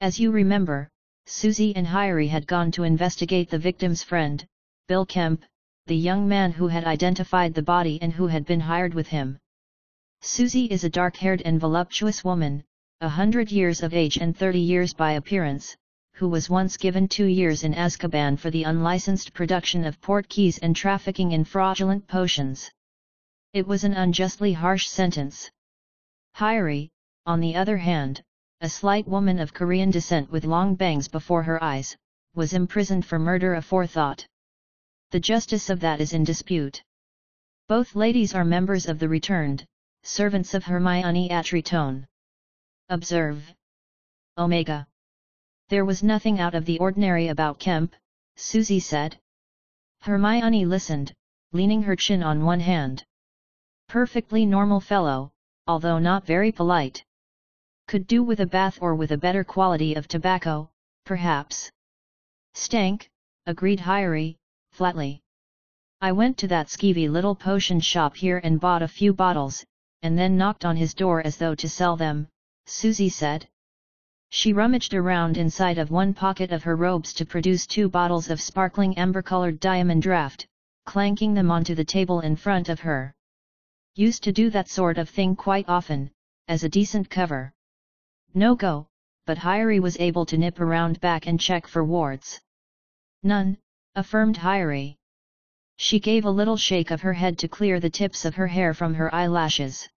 As 0.00 0.18
you 0.18 0.30
remember, 0.30 0.88
Susie 1.26 1.76
and 1.76 1.86
Hyrie 1.86 2.28
had 2.28 2.46
gone 2.46 2.70
to 2.72 2.82
investigate 2.82 3.50
the 3.50 3.58
victim's 3.58 4.02
friend, 4.02 4.46
Bill 4.88 5.06
Kemp, 5.06 5.44
the 5.86 5.96
young 5.96 6.26
man 6.26 6.52
who 6.52 6.68
had 6.68 6.84
identified 6.84 7.54
the 7.54 7.62
body 7.62 7.98
and 8.00 8.12
who 8.12 8.26
had 8.26 8.46
been 8.46 8.60
hired 8.60 8.94
with 8.94 9.08
him. 9.08 9.38
Susie 10.20 10.64
is 10.66 10.84
a 10.84 10.88
dark-haired 10.88 11.42
and 11.42 11.60
voluptuous 11.60 12.24
woman, 12.24 12.64
a 13.00 13.08
hundred 13.08 13.52
years 13.52 13.82
of 13.82 13.92
age 13.92 14.16
and 14.16 14.36
thirty 14.36 14.60
years 14.60 14.94
by 14.94 15.12
appearance, 15.12 15.76
who 16.14 16.28
was 16.28 16.48
once 16.48 16.76
given 16.76 17.08
two 17.08 17.26
years 17.26 17.64
in 17.64 17.74
Azkaban 17.74 18.38
for 18.38 18.48
the 18.48 18.62
unlicensed 18.62 19.34
production 19.34 19.84
of 19.84 20.00
port 20.00 20.28
keys 20.28 20.58
and 20.58 20.76
trafficking 20.76 21.32
in 21.32 21.44
fraudulent 21.44 22.06
potions. 22.06 22.70
It 23.52 23.66
was 23.66 23.82
an 23.82 23.94
unjustly 23.94 24.52
harsh 24.52 24.86
sentence. 24.86 25.50
Hyrie, 26.36 26.90
on 27.26 27.40
the 27.40 27.56
other 27.56 27.78
hand, 27.78 28.22
a 28.60 28.68
slight 28.68 29.08
woman 29.08 29.40
of 29.40 29.52
Korean 29.52 29.90
descent 29.90 30.30
with 30.30 30.44
long 30.44 30.76
bangs 30.76 31.08
before 31.08 31.42
her 31.42 31.62
eyes, 31.62 31.96
was 32.34 32.52
imprisoned 32.52 33.04
for 33.04 33.18
murder 33.18 33.54
aforethought. 33.56 34.24
The 35.10 35.20
justice 35.20 35.68
of 35.68 35.80
that 35.80 36.00
is 36.00 36.12
in 36.12 36.22
dispute. 36.22 36.82
Both 37.66 37.96
ladies 37.96 38.34
are 38.34 38.44
members 38.44 38.86
of 38.86 39.00
the 39.00 39.08
returned, 39.08 39.66
servants 40.04 40.54
of 40.54 40.64
Hermione 40.64 41.30
Atritone. 41.30 42.06
Observe. 42.88 43.42
Omega. 44.38 44.86
There 45.68 45.84
was 45.84 46.02
nothing 46.02 46.38
out 46.40 46.54
of 46.54 46.66
the 46.66 46.78
ordinary 46.78 47.28
about 47.28 47.58
Kemp, 47.58 47.94
Susie 48.36 48.80
said. 48.80 49.18
Hermione 50.02 50.66
listened, 50.66 51.14
leaning 51.52 51.82
her 51.82 51.96
chin 51.96 52.22
on 52.22 52.44
one 52.44 52.60
hand. 52.60 53.04
Perfectly 53.88 54.44
normal 54.44 54.80
fellow, 54.80 55.32
although 55.66 55.98
not 55.98 56.26
very 56.26 56.52
polite. 56.52 57.02
Could 57.88 58.06
do 58.06 58.22
with 58.22 58.40
a 58.40 58.46
bath 58.46 58.78
or 58.82 58.94
with 58.94 59.12
a 59.12 59.16
better 59.16 59.42
quality 59.42 59.94
of 59.94 60.06
tobacco, 60.06 60.70
perhaps. 61.06 61.70
Stank, 62.52 63.10
agreed 63.46 63.80
Hyrie, 63.80 64.36
flatly. 64.72 65.22
I 66.02 66.12
went 66.12 66.36
to 66.38 66.48
that 66.48 66.68
skeevy 66.68 67.08
little 67.08 67.34
potion 67.34 67.80
shop 67.80 68.16
here 68.16 68.38
and 68.44 68.60
bought 68.60 68.82
a 68.82 68.88
few 68.88 69.14
bottles, 69.14 69.64
and 70.02 70.18
then 70.18 70.36
knocked 70.36 70.66
on 70.66 70.76
his 70.76 70.92
door 70.92 71.22
as 71.26 71.38
though 71.38 71.54
to 71.54 71.68
sell 71.68 71.96
them, 71.96 72.28
Susie 72.66 73.08
said. 73.08 73.48
She 74.36 74.52
rummaged 74.52 74.94
around 74.94 75.36
inside 75.36 75.78
of 75.78 75.92
one 75.92 76.12
pocket 76.12 76.50
of 76.50 76.64
her 76.64 76.74
robes 76.74 77.12
to 77.14 77.24
produce 77.24 77.68
two 77.68 77.88
bottles 77.88 78.30
of 78.30 78.40
sparkling 78.40 78.98
amber-colored 78.98 79.60
diamond 79.60 80.02
draft, 80.02 80.48
clanking 80.84 81.34
them 81.34 81.52
onto 81.52 81.76
the 81.76 81.84
table 81.84 82.18
in 82.18 82.34
front 82.34 82.68
of 82.68 82.80
her. 82.80 83.14
Used 83.94 84.24
to 84.24 84.32
do 84.32 84.50
that 84.50 84.68
sort 84.68 84.98
of 84.98 85.08
thing 85.08 85.36
quite 85.36 85.68
often, 85.68 86.10
as 86.48 86.64
a 86.64 86.68
decent 86.68 87.08
cover. 87.08 87.52
No 88.34 88.56
go, 88.56 88.88
but 89.24 89.38
Hyrie 89.38 89.78
was 89.78 90.00
able 90.00 90.26
to 90.26 90.36
nip 90.36 90.58
around 90.58 90.98
back 90.98 91.28
and 91.28 91.38
check 91.38 91.68
for 91.68 91.84
wards. 91.84 92.40
None, 93.22 93.56
affirmed 93.94 94.36
Hyrie. 94.36 94.96
She 95.76 96.00
gave 96.00 96.24
a 96.24 96.38
little 96.38 96.56
shake 96.56 96.90
of 96.90 97.02
her 97.02 97.12
head 97.12 97.38
to 97.38 97.46
clear 97.46 97.78
the 97.78 97.88
tips 97.88 98.24
of 98.24 98.34
her 98.34 98.48
hair 98.48 98.74
from 98.74 98.94
her 98.94 99.14
eyelashes. 99.14 99.88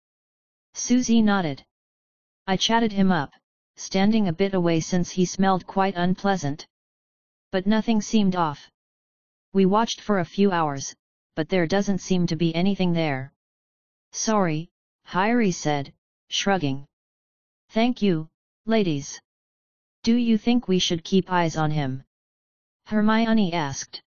Susie 0.74 1.22
nodded. 1.22 1.64
I 2.46 2.58
chatted 2.58 2.92
him 2.92 3.10
up, 3.10 3.32
standing 3.76 4.28
a 4.28 4.32
bit 4.32 4.54
away 4.54 4.80
since 4.80 5.10
he 5.10 5.24
smelled 5.24 5.66
quite 5.66 5.94
unpleasant. 5.96 6.66
But 7.52 7.66
nothing 7.66 8.00
seemed 8.00 8.34
off. 8.34 8.70
We 9.52 9.66
watched 9.66 10.00
for 10.00 10.18
a 10.18 10.24
few 10.24 10.50
hours, 10.50 10.94
but 11.34 11.48
there 11.48 11.66
doesn't 11.66 11.98
seem 11.98 12.26
to 12.26 12.36
be 12.36 12.54
anything 12.54 12.92
there. 12.92 13.32
Sorry, 14.12 14.70
Hyrie 15.04 15.52
said, 15.52 15.92
shrugging. 16.28 16.86
Thank 17.68 18.02
you, 18.02 18.28
ladies. 18.64 19.20
Do 20.02 20.14
you 20.14 20.38
think 20.38 20.66
we 20.66 20.78
should 20.78 21.04
keep 21.04 21.30
eyes 21.30 21.56
on 21.56 21.70
him? 21.70 22.04
Hermione 22.86 23.52
asked. 23.52 24.02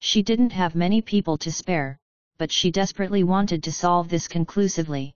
She 0.00 0.22
didn't 0.22 0.50
have 0.50 0.74
many 0.74 1.00
people 1.00 1.38
to 1.38 1.52
spare, 1.52 1.98
but 2.38 2.50
she 2.50 2.70
desperately 2.70 3.22
wanted 3.22 3.62
to 3.62 3.72
solve 3.72 4.08
this 4.08 4.26
conclusively. 4.28 5.14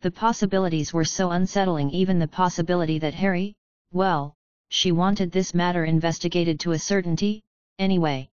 The 0.00 0.12
possibilities 0.12 0.92
were 0.92 1.04
so 1.04 1.32
unsettling 1.32 1.90
even 1.90 2.20
the 2.20 2.28
possibility 2.28 3.00
that 3.00 3.14
Harry, 3.14 3.56
well, 3.92 4.36
she 4.68 4.92
wanted 4.92 5.32
this 5.32 5.54
matter 5.54 5.84
investigated 5.84 6.60
to 6.60 6.70
a 6.70 6.78
certainty, 6.78 7.42
anyway. 7.80 8.30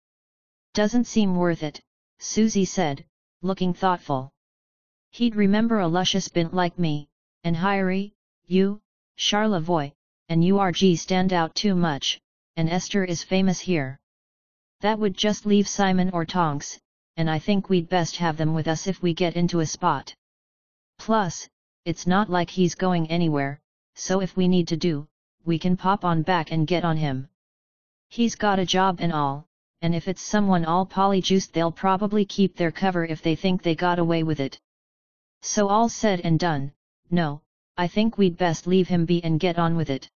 Doesn't 0.74 1.06
seem 1.06 1.38
worth 1.38 1.64
it, 1.64 1.80
Susie 2.20 2.66
said, 2.66 3.06
looking 3.42 3.74
thoughtful. 3.74 4.34
He'd 5.12 5.36
remember 5.36 5.80
a 5.80 5.88
luscious 5.88 6.28
bint 6.28 6.54
like 6.54 6.78
me, 6.78 7.08
and 7.46 7.56
Hyrie, 7.56 8.14
you, 8.46 8.82
Charlevoix, 9.16 9.94
and 10.28 10.44
URG 10.44 10.98
stand 10.98 11.32
out 11.32 11.56
too 11.56 11.76
much, 11.76 12.20
and 12.58 12.70
Esther 12.70 13.06
is 13.06 13.24
famous 13.24 13.60
here. 13.60 14.00
That 14.82 15.00
would 15.00 15.16
just 15.16 15.46
leave 15.46 15.68
Simon 15.68 16.10
or 16.10 16.26
Tonks, 16.26 16.78
and 17.16 17.30
I 17.30 17.40
think 17.40 17.70
we'd 17.70 17.88
best 17.88 18.18
have 18.18 18.36
them 18.36 18.54
with 18.54 18.68
us 18.68 18.86
if 18.86 19.02
we 19.02 19.14
get 19.14 19.38
into 19.38 19.62
a 19.62 19.66
spot. 19.66 20.14
Plus, 20.98 21.50
it's 21.86 22.08
not 22.08 22.30
like 22.30 22.50
he's 22.50 22.76
going 22.76 23.10
anywhere, 23.10 23.60
so 23.96 24.22
if 24.22 24.36
we 24.38 24.48
need 24.48 24.68
to 24.70 24.78
do, 24.78 25.08
we 25.46 25.60
can 25.60 25.76
pop 25.76 26.06
on 26.06 26.22
back 26.22 26.52
and 26.52 26.68
get 26.68 26.86
on 26.86 26.98
him. 26.98 27.28
He's 28.10 28.36
got 28.36 28.60
a 28.60 28.66
job 28.66 28.98
and 29.00 29.12
all, 29.12 29.48
and 29.82 29.94
if 29.94 30.08
it's 30.08 30.22
someone 30.22 30.66
all 30.66 30.86
polyjuiced 30.86 31.52
they'll 31.52 31.72
probably 31.72 32.26
keep 32.26 32.56
their 32.56 32.72
cover 32.72 33.06
if 33.06 33.22
they 33.22 33.36
think 33.36 33.62
they 33.62 33.76
got 33.76 34.00
away 34.00 34.24
with 34.24 34.40
it. 34.40 34.60
So 35.42 35.68
all 35.68 35.90
said 35.90 36.22
and 36.22 36.40
done, 36.40 36.72
no, 37.12 37.42
I 37.76 37.88
think 37.88 38.18
we'd 38.18 38.38
best 38.38 38.68
leave 38.68 38.88
him 38.88 39.06
be 39.06 39.24
and 39.24 39.40
get 39.40 39.60
on 39.60 39.76
with 39.76 39.90
it. 39.90 40.10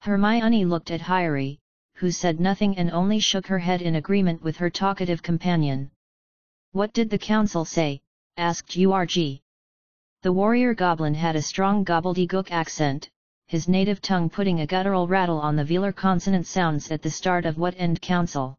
Hermione 0.00 0.64
looked 0.64 0.90
at 0.90 1.00
Hyrie, 1.00 1.58
who 1.94 2.10
said 2.10 2.40
nothing 2.40 2.76
and 2.76 2.90
only 2.90 3.20
shook 3.20 3.46
her 3.46 3.60
head 3.60 3.80
in 3.80 3.94
agreement 3.94 4.42
with 4.42 4.56
her 4.56 4.68
talkative 4.68 5.22
companion. 5.22 5.90
What 6.72 6.92
did 6.92 7.08
the 7.08 7.18
council 7.18 7.64
say? 7.64 8.00
asked 8.36 8.76
Urg. 8.76 9.41
The 10.22 10.32
warrior 10.32 10.72
goblin 10.72 11.14
had 11.14 11.34
a 11.34 11.42
strong 11.42 11.84
gobbledygook 11.84 12.52
accent, 12.52 13.10
his 13.48 13.68
native 13.68 14.00
tongue 14.00 14.30
putting 14.30 14.60
a 14.60 14.66
guttural 14.68 15.08
rattle 15.08 15.40
on 15.40 15.56
the 15.56 15.64
velar 15.64 15.92
consonant 15.92 16.46
sounds 16.46 16.92
at 16.92 17.02
the 17.02 17.10
start 17.10 17.44
of 17.44 17.58
what 17.58 17.74
end 17.76 18.00
council. 18.00 18.56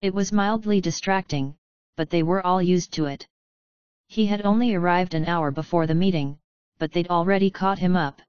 It 0.00 0.14
was 0.14 0.30
mildly 0.30 0.80
distracting, 0.80 1.56
but 1.96 2.08
they 2.10 2.22
were 2.22 2.46
all 2.46 2.62
used 2.62 2.92
to 2.92 3.06
it. 3.06 3.26
He 4.06 4.26
had 4.26 4.46
only 4.46 4.74
arrived 4.74 5.14
an 5.14 5.26
hour 5.26 5.50
before 5.50 5.88
the 5.88 5.94
meeting, 5.94 6.38
but 6.78 6.92
they'd 6.92 7.08
already 7.08 7.50
caught 7.50 7.80
him 7.80 7.96
up. 7.96 8.22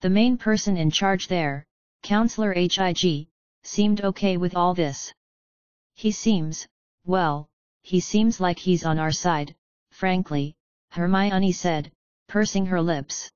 The 0.00 0.10
main 0.10 0.36
person 0.36 0.76
in 0.76 0.90
charge 0.90 1.28
there, 1.28 1.64
Counselor 2.02 2.54
Hig, 2.54 3.28
seemed 3.62 4.00
okay 4.00 4.36
with 4.36 4.56
all 4.56 4.74
this. 4.74 5.14
He 5.94 6.10
seems, 6.10 6.66
well, 7.06 7.48
he 7.82 8.00
seems 8.00 8.40
like 8.40 8.58
he's 8.58 8.84
on 8.84 8.98
our 8.98 9.12
side, 9.12 9.54
frankly, 9.92 10.56
Hermione 10.90 11.52
said, 11.52 11.92
pursing 12.28 12.66
her 12.66 12.82
lips. 12.82 13.30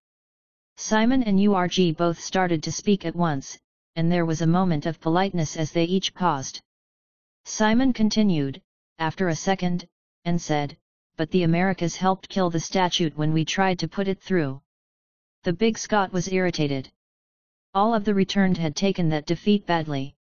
Simon 0.76 1.22
and 1.22 1.38
Urg 1.38 1.96
both 1.96 2.18
started 2.18 2.62
to 2.64 2.72
speak 2.72 3.04
at 3.04 3.14
once, 3.14 3.58
and 3.94 4.10
there 4.10 4.26
was 4.26 4.42
a 4.42 4.46
moment 4.46 4.86
of 4.86 5.00
politeness 5.00 5.56
as 5.56 5.70
they 5.70 5.84
each 5.84 6.12
paused. 6.12 6.60
Simon 7.44 7.92
continued, 7.92 8.60
after 8.98 9.28
a 9.28 9.36
second, 9.36 9.86
and 10.24 10.40
said, 10.40 10.76
but 11.16 11.30
the 11.30 11.42
Americas 11.42 11.96
helped 11.96 12.28
kill 12.28 12.50
the 12.50 12.58
statute 12.58 13.16
when 13.16 13.32
we 13.32 13.44
tried 13.44 13.78
to 13.78 13.88
put 13.88 14.08
it 14.08 14.20
through. 14.20 14.60
The 15.44 15.52
big 15.52 15.78
Scot 15.78 16.12
was 16.12 16.32
irritated. 16.32 16.90
All 17.74 17.94
of 17.94 18.04
the 18.04 18.14
returned 18.14 18.58
had 18.58 18.74
taken 18.74 19.08
that 19.10 19.26
defeat 19.26 19.66
badly. 19.66 20.14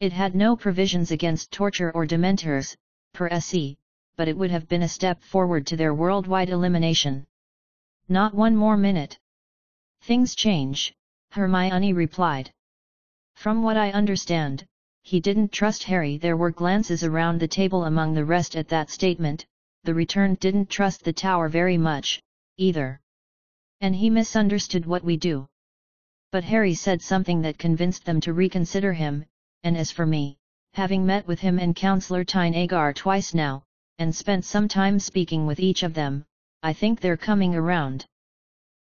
It 0.00 0.12
had 0.12 0.34
no 0.34 0.56
provisions 0.56 1.10
against 1.10 1.50
torture 1.50 1.90
or 1.92 2.06
dementors, 2.06 2.76
per 3.14 3.28
se, 3.40 3.76
but 4.18 4.26
it 4.26 4.36
would 4.36 4.50
have 4.50 4.66
been 4.68 4.82
a 4.82 4.88
step 4.88 5.22
forward 5.22 5.64
to 5.64 5.76
their 5.76 5.94
worldwide 5.94 6.50
elimination. 6.50 7.24
Not 8.08 8.34
one 8.34 8.56
more 8.56 8.76
minute. 8.76 9.16
Things 10.02 10.34
change, 10.34 10.92
Hermione 11.30 11.92
replied. 11.92 12.50
From 13.36 13.62
what 13.62 13.76
I 13.76 13.92
understand, 13.92 14.66
he 15.04 15.20
didn't 15.20 15.52
trust 15.52 15.84
Harry. 15.84 16.18
There 16.18 16.36
were 16.36 16.50
glances 16.50 17.04
around 17.04 17.38
the 17.38 17.46
table 17.46 17.84
among 17.84 18.12
the 18.12 18.24
rest 18.24 18.56
at 18.56 18.66
that 18.70 18.90
statement, 18.90 19.46
the 19.84 19.94
returned 19.94 20.40
didn't 20.40 20.68
trust 20.68 21.04
the 21.04 21.12
tower 21.12 21.48
very 21.48 21.78
much, 21.78 22.20
either. 22.56 23.00
And 23.80 23.94
he 23.94 24.10
misunderstood 24.10 24.84
what 24.84 25.04
we 25.04 25.16
do. 25.16 25.46
But 26.32 26.42
Harry 26.42 26.74
said 26.74 27.02
something 27.02 27.42
that 27.42 27.56
convinced 27.56 28.04
them 28.04 28.20
to 28.22 28.32
reconsider 28.32 28.92
him, 28.94 29.26
and 29.62 29.76
as 29.76 29.92
for 29.92 30.06
me, 30.06 30.38
having 30.72 31.06
met 31.06 31.28
with 31.28 31.38
him 31.38 31.60
and 31.60 31.76
Councillor 31.76 32.24
Tyne 32.24 32.54
Agar 32.54 32.92
twice 32.92 33.32
now, 33.32 33.62
and 33.98 34.14
spent 34.14 34.44
some 34.44 34.68
time 34.68 34.98
speaking 34.98 35.46
with 35.46 35.58
each 35.58 35.82
of 35.82 35.94
them, 35.94 36.24
I 36.62 36.72
think 36.72 37.00
they're 37.00 37.16
coming 37.16 37.54
around. 37.54 38.06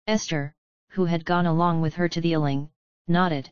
Esther, 0.07 0.53
who 0.89 1.05
had 1.05 1.25
gone 1.25 1.45
along 1.45 1.81
with 1.81 1.93
her 1.95 2.07
to 2.09 2.21
the 2.21 2.29
Ealing, 2.29 2.69
nodded. 3.07 3.49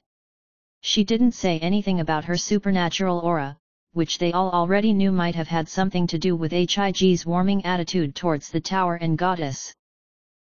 She 0.82 1.04
didn't 1.04 1.32
say 1.32 1.60
anything 1.60 2.00
about 2.00 2.26
her 2.26 2.38
supernatural 2.38 3.20
aura, 3.20 3.58
which 3.94 4.18
they 4.18 4.34
all 4.34 4.52
already 4.52 4.92
knew 4.92 5.12
might 5.12 5.36
have 5.36 5.48
had 5.48 5.70
something 5.70 6.08
to 6.08 6.18
do 6.18 6.36
with 6.36 6.52
HIG's 6.52 7.26
warming 7.26 7.64
attitude 7.64 8.16
towards 8.16 8.50
the 8.50 8.62
tower 8.62 8.96
and 8.96 9.18
goddess. 9.18 9.74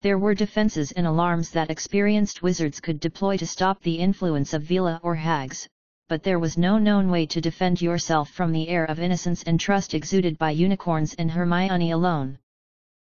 There 0.02 0.18
were 0.18 0.34
defenses 0.34 0.92
and 0.92 1.06
alarms 1.06 1.50
that 1.50 1.70
experienced 1.70 2.42
wizards 2.42 2.80
could 2.80 3.00
deploy 3.00 3.36
to 3.38 3.46
stop 3.46 3.82
the 3.82 3.98
influence 3.98 4.52
of 4.52 4.62
Veela 4.62 5.00
or 5.02 5.14
hags, 5.14 5.68
but 6.08 6.22
there 6.22 6.38
was 6.38 6.56
no 6.56 6.78
known 6.78 7.10
way 7.10 7.26
to 7.26 7.40
defend 7.40 7.82
yourself 7.82 8.30
from 8.30 8.50
the 8.50 8.68
air 8.68 8.86
of 8.86 8.98
innocence 8.98 9.42
and 9.42 9.60
trust 9.60 9.92
exuded 9.92 10.38
by 10.38 10.50
unicorns 10.50 11.12
and 11.14 11.30
Hermione 11.30 11.90
alone. 11.90 12.38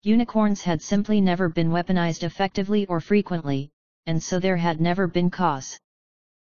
Unicorns 0.02 0.62
had 0.62 0.82
simply 0.82 1.20
never 1.20 1.48
been 1.48 1.70
weaponized 1.70 2.24
effectively 2.24 2.86
or 2.86 3.00
frequently, 3.00 3.70
and 4.06 4.20
so 4.20 4.40
there 4.40 4.56
had 4.56 4.80
never 4.80 5.06
been 5.06 5.30
cause. 5.30 5.78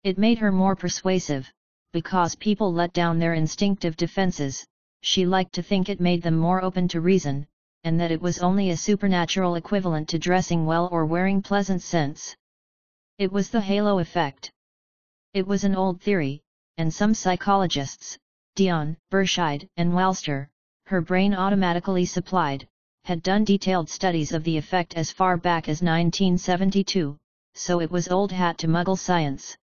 It 0.04 0.18
made 0.18 0.40
her 0.40 0.52
more 0.52 0.76
persuasive, 0.76 1.52
because 1.92 2.34
people 2.36 2.74
let 2.74 2.94
down 2.94 3.20
their 3.20 3.36
instinctive 3.36 3.96
defenses, 3.96 4.66
she 5.02 5.28
liked 5.28 5.54
to 5.54 5.62
think 5.62 5.88
it 5.88 6.02
made 6.02 6.24
them 6.24 6.36
more 6.36 6.64
open 6.64 6.88
to 6.88 7.02
reason, 7.02 7.46
and 7.84 8.00
that 8.00 8.12
it 8.12 8.22
was 8.22 8.40
only 8.40 8.72
a 8.72 8.78
supernatural 8.78 9.56
equivalent 9.56 10.10
to 10.10 10.18
dressing 10.18 10.66
well 10.66 10.90
or 10.92 11.06
wearing 11.06 11.44
pleasant 11.44 11.84
scents. 11.84 12.36
It 13.20 13.32
was 13.32 13.50
the 13.50 13.62
halo 13.62 14.00
effect. 14.00 14.52
It 15.34 15.48
was 15.48 15.64
an 15.64 15.76
old 15.76 16.00
theory, 16.00 16.44
and 16.78 16.94
some 16.94 17.16
psychologists, 17.16 18.20
Dion, 18.54 18.98
Berscheid, 19.10 19.68
and 19.78 19.92
Walster, 19.92 20.48
her 20.86 21.02
brain 21.02 21.34
automatically 21.34 22.06
supplied, 22.06 22.68
had 23.04 23.24
done 23.24 23.44
detailed 23.44 23.90
studies 23.90 24.32
of 24.32 24.44
the 24.44 24.58
effect 24.58 24.94
as 24.94 25.12
far 25.12 25.38
back 25.38 25.68
as 25.68 25.82
1972, 25.82 27.18
so 27.56 27.82
it 27.82 27.90
was 27.90 28.10
old 28.10 28.32
hat 28.32 28.60
to 28.60 28.68
muggle 28.68 28.96
science. 28.96 29.58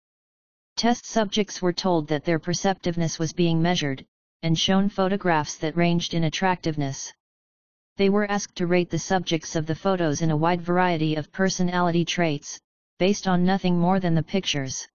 Test 0.76 1.06
subjects 1.06 1.62
were 1.62 1.72
told 1.72 2.08
that 2.08 2.24
their 2.24 2.40
perceptiveness 2.40 3.20
was 3.20 3.32
being 3.32 3.62
measured, 3.62 4.04
and 4.42 4.58
shown 4.58 4.88
photographs 4.88 5.56
that 5.58 5.76
ranged 5.76 6.14
in 6.14 6.24
attractiveness. 6.24 7.12
They 7.96 8.08
were 8.08 8.28
asked 8.28 8.56
to 8.56 8.66
rate 8.66 8.90
the 8.90 8.98
subjects 8.98 9.54
of 9.54 9.66
the 9.66 9.76
photos 9.76 10.20
in 10.20 10.32
a 10.32 10.36
wide 10.36 10.62
variety 10.62 11.14
of 11.14 11.30
personality 11.30 12.04
traits, 12.04 12.58
based 12.98 13.28
on 13.28 13.44
nothing 13.44 13.78
more 13.78 14.00
than 14.00 14.16
the 14.16 14.24
pictures. 14.24 14.88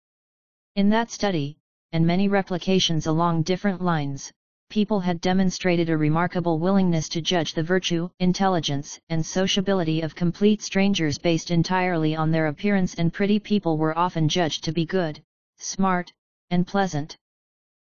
In 0.76 0.90
that 0.90 1.10
study, 1.10 1.56
and 1.94 2.06
many 2.06 2.28
replications 2.28 3.08
along 3.08 3.44
different 3.44 3.82
lines, 3.82 4.30
people 4.70 5.00
had 5.00 5.22
demonstrated 5.22 5.90
a 5.90 5.96
remarkable 5.96 6.60
willingness 6.60 7.08
to 7.10 7.22
judge 7.22 7.54
the 7.54 7.64
virtue, 7.64 8.10
intelligence, 8.20 9.00
and 9.08 9.26
sociability 9.26 10.02
of 10.02 10.16
complete 10.16 10.62
strangers 10.62 11.18
based 11.18 11.50
entirely 11.50 12.14
on 12.14 12.30
their 12.30 12.48
appearance 12.48 12.96
and 12.96 13.14
pretty 13.14 13.40
people 13.40 13.78
were 13.78 13.98
often 13.98 14.28
judged 14.28 14.66
to 14.66 14.74
be 14.74 14.86
good, 14.86 15.24
smart, 15.56 16.12
and 16.50 16.68
pleasant. 16.68 17.16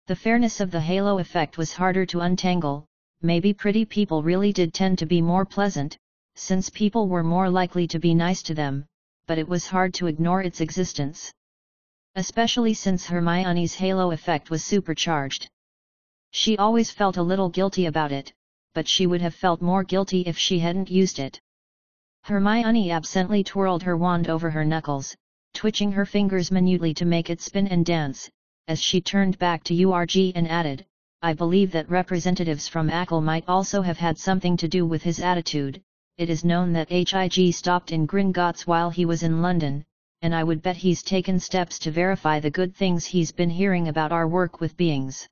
The 0.07 0.15
fairness 0.15 0.59
of 0.59 0.71
the 0.71 0.81
halo 0.81 1.19
effect 1.19 1.59
was 1.59 1.73
harder 1.73 2.07
to 2.07 2.21
untangle, 2.21 2.87
maybe 3.21 3.53
pretty 3.53 3.85
people 3.85 4.23
really 4.23 4.51
did 4.51 4.73
tend 4.73 4.97
to 4.97 5.05
be 5.05 5.21
more 5.21 5.45
pleasant, 5.45 5.99
since 6.33 6.71
people 6.71 7.07
were 7.07 7.23
more 7.23 7.47
likely 7.47 7.85
to 7.89 7.99
be 7.99 8.15
nice 8.15 8.41
to 8.41 8.55
them, 8.55 8.87
but 9.27 9.37
it 9.37 9.47
was 9.47 9.67
hard 9.67 9.93
to 9.93 10.07
ignore 10.07 10.41
its 10.41 10.61
existence. 10.61 11.31
Especially 12.15 12.73
since 12.73 13.05
Hermione's 13.05 13.75
halo 13.75 14.11
effect 14.11 14.49
was 14.49 14.65
supercharged. 14.65 15.49
She 16.31 16.57
always 16.57 16.91
felt 16.91 17.15
a 17.15 17.23
little 17.23 17.47
guilty 17.47 17.85
about 17.85 18.11
it, 18.11 18.33
but 18.73 18.85
she 18.85 19.07
would 19.07 19.21
have 19.21 19.33
felt 19.33 19.61
more 19.61 19.85
guilty 19.85 20.21
if 20.21 20.37
she 20.37 20.59
hadn't 20.59 20.91
used 20.91 21.19
it. 21.19 21.39
Hermione 22.23 22.91
absently 22.91 23.45
twirled 23.45 23.83
her 23.83 23.95
wand 23.95 24.27
over 24.27 24.49
her 24.49 24.65
knuckles, 24.65 25.15
twitching 25.53 25.93
her 25.93 26.05
fingers 26.05 26.51
minutely 26.51 26.93
to 26.95 27.05
make 27.05 27.29
it 27.29 27.39
spin 27.39 27.67
and 27.67 27.85
dance, 27.85 28.29
as 28.67 28.81
she 28.81 28.99
turned 28.99 29.39
back 29.39 29.63
to 29.63 29.73
URG 29.73 30.33
and 30.35 30.49
added, 30.49 30.85
I 31.21 31.31
believe 31.31 31.71
that 31.71 31.89
representatives 31.89 32.67
from 32.67 32.89
ACL 32.89 33.23
might 33.23 33.45
also 33.47 33.81
have 33.83 33.97
had 33.97 34.17
something 34.17 34.57
to 34.57 34.67
do 34.67 34.85
with 34.85 35.03
his 35.03 35.21
attitude, 35.21 35.81
it 36.17 36.29
is 36.29 36.43
known 36.43 36.73
that 36.73 36.89
HIG 36.89 37.53
stopped 37.53 37.93
in 37.93 38.05
Gringotts 38.05 38.67
while 38.67 38.89
he 38.89 39.05
was 39.05 39.23
in 39.23 39.41
London, 39.41 39.85
and 40.23 40.35
I 40.35 40.43
would 40.43 40.61
bet 40.61 40.77
he's 40.77 41.01
taken 41.01 41.39
steps 41.39 41.79
to 41.79 41.91
verify 41.91 42.39
the 42.39 42.51
good 42.51 42.75
things 42.75 43.05
he's 43.05 43.31
been 43.31 43.49
hearing 43.49 43.87
about 43.87 44.11
our 44.11 44.27
work 44.27 44.61
with 44.61 44.77
beings. 44.77 45.27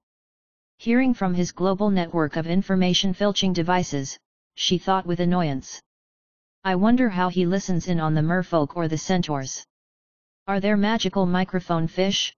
Hearing 0.80 1.14
from 1.14 1.36
his 1.36 1.52
global 1.52 1.90
network 1.90 2.36
of 2.36 2.48
information 2.48 3.14
filching 3.14 3.54
devices, 3.54 4.18
she 4.56 4.78
thought 4.78 5.06
with 5.06 5.20
annoyance. 5.20 5.80
I 6.64 6.76
wonder 6.76 7.10
how 7.10 7.30
he 7.30 7.46
listens 7.46 7.88
in 7.88 8.00
on 8.00 8.16
the 8.16 8.22
merfolk 8.22 8.76
or 8.76 8.88
the 8.88 8.98
centaurs. 8.98 9.64
Are 10.48 10.60
there 10.60 10.78
magical 10.78 11.26
microphone 11.26 11.88
fish? 11.88 12.34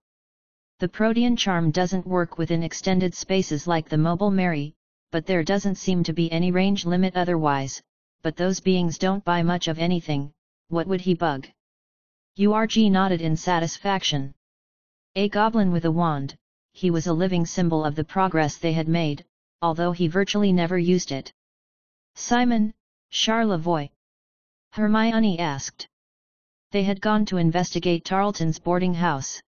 The 0.78 0.88
protean 0.88 1.36
charm 1.36 1.70
doesn't 1.70 2.06
work 2.06 2.36
within 2.36 2.62
extended 2.62 3.14
spaces 3.14 3.66
like 3.66 3.88
the 3.88 3.96
mobile 3.96 4.30
Mary, 4.30 4.74
but 5.10 5.24
there 5.24 5.42
doesn't 5.42 5.76
seem 5.76 6.02
to 6.04 6.12
be 6.12 6.30
any 6.30 6.50
range 6.50 6.84
limit 6.84 7.16
otherwise, 7.16 7.80
but 8.22 8.36
those 8.36 8.60
beings 8.60 8.98
don't 8.98 9.24
buy 9.24 9.42
much 9.42 9.68
of 9.68 9.78
anything, 9.78 10.32
what 10.68 10.86
would 10.86 11.00
he 11.00 11.14
bug? 11.14 11.46
URG 12.38 12.90
nodded 12.90 13.20
in 13.20 13.36
satisfaction. 13.36 14.34
A 15.16 15.28
goblin 15.28 15.70
with 15.70 15.84
a 15.84 15.90
wand, 15.90 16.34
he 16.72 16.90
was 16.90 17.06
a 17.06 17.12
living 17.12 17.44
symbol 17.44 17.84
of 17.84 17.94
the 17.94 18.04
progress 18.04 18.56
they 18.56 18.72
had 18.72 18.88
made, 18.88 19.26
although 19.60 19.92
he 19.92 20.08
virtually 20.08 20.50
never 20.50 20.78
used 20.78 21.12
it. 21.12 21.30
Simon, 22.14 22.72
Charlevoix? 23.10 23.90
Hermione 24.70 25.38
asked. 25.38 25.86
They 26.70 26.84
had 26.84 27.02
gone 27.02 27.26
to 27.26 27.36
investigate 27.36 28.06
Tarleton's 28.06 28.58
boarding 28.58 28.94
house. 28.94 29.42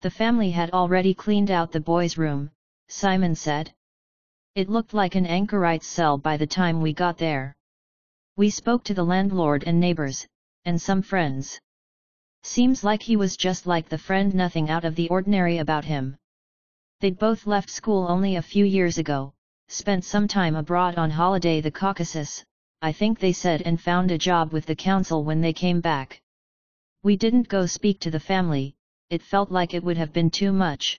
The 0.00 0.10
family 0.10 0.50
had 0.50 0.70
already 0.70 1.12
cleaned 1.12 1.50
out 1.50 1.72
the 1.72 1.80
boys' 1.80 2.16
room, 2.16 2.50
Simon 2.88 3.34
said. 3.34 3.74
It 4.54 4.70
looked 4.70 4.94
like 4.94 5.14
an 5.14 5.26
anchorite's 5.26 5.86
cell 5.86 6.16
by 6.16 6.38
the 6.38 6.46
time 6.46 6.80
we 6.80 6.94
got 6.94 7.18
there. 7.18 7.54
We 8.36 8.48
spoke 8.48 8.82
to 8.84 8.94
the 8.94 9.04
landlord 9.04 9.64
and 9.66 9.78
neighbors, 9.78 10.26
and 10.64 10.80
some 10.80 11.02
friends. 11.02 11.60
Seems 12.48 12.82
like 12.82 13.02
he 13.02 13.14
was 13.14 13.36
just 13.36 13.66
like 13.66 13.90
the 13.90 13.98
friend 13.98 14.34
nothing 14.34 14.70
out 14.70 14.86
of 14.86 14.94
the 14.94 15.10
ordinary 15.10 15.58
about 15.58 15.84
him. 15.84 16.16
They'd 17.00 17.18
both 17.18 17.46
left 17.46 17.68
school 17.68 18.06
only 18.08 18.36
a 18.36 18.48
few 18.52 18.64
years 18.64 18.96
ago, 18.96 19.34
spent 19.68 20.02
some 20.06 20.26
time 20.26 20.56
abroad 20.56 20.96
on 20.96 21.10
holiday 21.10 21.60
the 21.60 21.70
Caucasus, 21.70 22.42
I 22.80 22.90
think 22.90 23.18
they 23.18 23.32
said 23.32 23.60
and 23.66 23.78
found 23.78 24.10
a 24.10 24.16
job 24.16 24.54
with 24.54 24.64
the 24.64 24.74
council 24.74 25.24
when 25.24 25.42
they 25.42 25.52
came 25.52 25.82
back. 25.82 26.22
We 27.02 27.18
didn't 27.18 27.48
go 27.48 27.66
speak 27.66 28.00
to 28.00 28.10
the 28.10 28.18
family, 28.18 28.74
it 29.10 29.22
felt 29.22 29.50
like 29.52 29.74
it 29.74 29.84
would 29.84 29.98
have 29.98 30.14
been 30.14 30.30
too 30.30 30.50
much. 30.50 30.98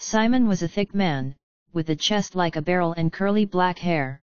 Simon 0.00 0.48
was 0.48 0.64
a 0.64 0.68
thick 0.76 0.92
man, 0.92 1.36
with 1.74 1.90
a 1.90 1.96
chest 1.96 2.34
like 2.34 2.56
a 2.56 2.60
barrel 2.60 2.92
and 2.94 3.12
curly 3.12 3.44
black 3.44 3.78
hair. 3.78 4.20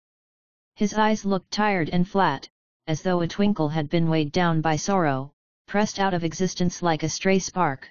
His 0.76 0.96
eyes 0.96 1.24
looked 1.24 1.52
tired 1.52 1.90
and 1.90 2.10
flat, 2.10 2.50
as 2.88 3.04
though 3.04 3.22
a 3.22 3.28
twinkle 3.28 3.70
had 3.70 3.92
been 3.92 4.10
weighed 4.10 4.32
down 4.32 4.60
by 4.62 4.76
sorrow, 4.76 5.34
pressed 5.72 6.00
out 6.02 6.14
of 6.14 6.26
existence 6.26 6.82
like 6.82 7.02
a 7.02 7.08
stray 7.08 7.40
spark. 7.40 7.90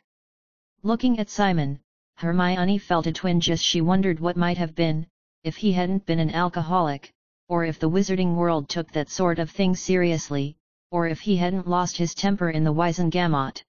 Looking 0.83 1.19
at 1.19 1.31
Simon, 1.31 1.81
Hermione 2.17 2.77
felt 2.77 3.07
a 3.07 3.13
twinge 3.13 3.49
as 3.49 3.63
she 3.63 3.81
wondered 3.81 4.21
what 4.21 4.37
might 4.37 4.59
have 4.59 4.75
been, 4.75 5.07
if 5.45 5.57
he 5.57 5.73
hadn't 5.73 6.05
been 6.05 6.19
an 6.21 6.35
alcoholic, 6.35 7.11
or 7.49 7.65
if 7.65 7.79
the 7.79 7.89
wizarding 7.89 8.37
world 8.37 8.69
took 8.69 8.93
that 8.93 9.09
sort 9.09 9.39
of 9.39 9.51
thing 9.51 9.75
seriously, 9.75 10.59
or 10.91 11.07
if 11.07 11.21
he 11.21 11.39
hadn't 11.39 11.67
lost 11.67 11.97
his 11.97 12.15
temper 12.15 12.51
in 12.51 12.65
the 12.65 12.75
Wizengamot. 12.75 13.65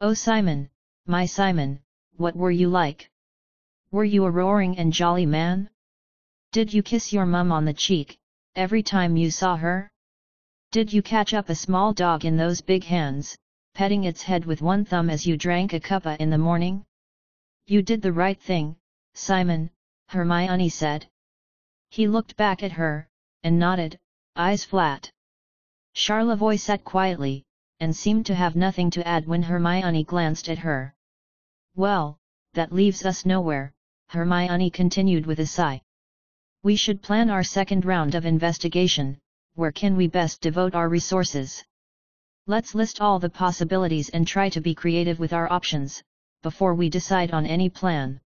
Oh 0.00 0.14
Simon, 0.14 0.70
my 1.04 1.26
Simon, 1.26 1.80
what 2.16 2.36
were 2.36 2.52
you 2.52 2.68
like? 2.68 3.10
Were 3.90 4.04
you 4.04 4.26
a 4.26 4.30
roaring 4.30 4.78
and 4.78 4.92
jolly 4.92 5.26
man? 5.26 5.70
Did 6.52 6.72
you 6.72 6.84
kiss 6.84 7.12
your 7.12 7.26
mum 7.26 7.50
on 7.50 7.64
the 7.64 7.74
cheek, 7.74 8.16
every 8.54 8.84
time 8.84 9.16
you 9.16 9.32
saw 9.32 9.56
her? 9.56 9.90
Did 10.74 10.92
you 10.92 11.02
catch 11.02 11.32
up 11.34 11.50
a 11.50 11.54
small 11.54 11.92
dog 11.92 12.24
in 12.24 12.36
those 12.36 12.60
big 12.60 12.82
hands, 12.82 13.38
petting 13.74 14.02
its 14.02 14.24
head 14.24 14.44
with 14.44 14.60
one 14.60 14.84
thumb 14.84 15.08
as 15.08 15.24
you 15.24 15.36
drank 15.36 15.72
a 15.72 15.78
cuppa 15.78 16.16
in 16.18 16.30
the 16.30 16.44
morning? 16.48 16.84
You 17.68 17.80
did 17.80 18.02
the 18.02 18.12
right 18.12 18.40
thing, 18.42 18.74
Simon, 19.14 19.70
Hermione 20.08 20.68
said. 20.68 21.06
He 21.90 22.08
looked 22.08 22.36
back 22.36 22.64
at 22.64 22.72
her, 22.72 23.08
and 23.44 23.56
nodded, 23.56 24.00
eyes 24.34 24.64
flat. 24.64 25.12
Charlevoix 25.92 26.56
sat 26.56 26.82
quietly, 26.82 27.44
and 27.78 27.94
seemed 27.94 28.26
to 28.26 28.34
have 28.34 28.56
nothing 28.56 28.90
to 28.90 29.06
add 29.06 29.28
when 29.28 29.44
Hermione 29.44 30.02
glanced 30.02 30.48
at 30.48 30.58
her. 30.58 30.92
Well, 31.76 32.18
that 32.54 32.72
leaves 32.72 33.06
us 33.06 33.24
nowhere, 33.24 33.72
Hermione 34.08 34.70
continued 34.70 35.24
with 35.24 35.38
a 35.38 35.46
sigh. 35.46 35.82
We 36.64 36.74
should 36.74 37.00
plan 37.00 37.30
our 37.30 37.44
second 37.44 37.84
round 37.84 38.16
of 38.16 38.26
investigation, 38.26 39.20
where 39.56 39.70
can 39.70 39.96
we 39.96 40.08
best 40.08 40.40
devote 40.40 40.74
our 40.74 40.88
resources? 40.88 41.62
Let's 42.48 42.74
list 42.74 43.00
all 43.00 43.20
the 43.20 43.30
possibilities 43.30 44.08
and 44.08 44.26
try 44.26 44.48
to 44.48 44.60
be 44.60 44.74
creative 44.74 45.20
with 45.20 45.32
our 45.32 45.50
options, 45.50 46.02
before 46.42 46.74
we 46.74 46.90
decide 46.90 47.30
on 47.30 47.46
any 47.46 47.70
plan. 47.70 48.20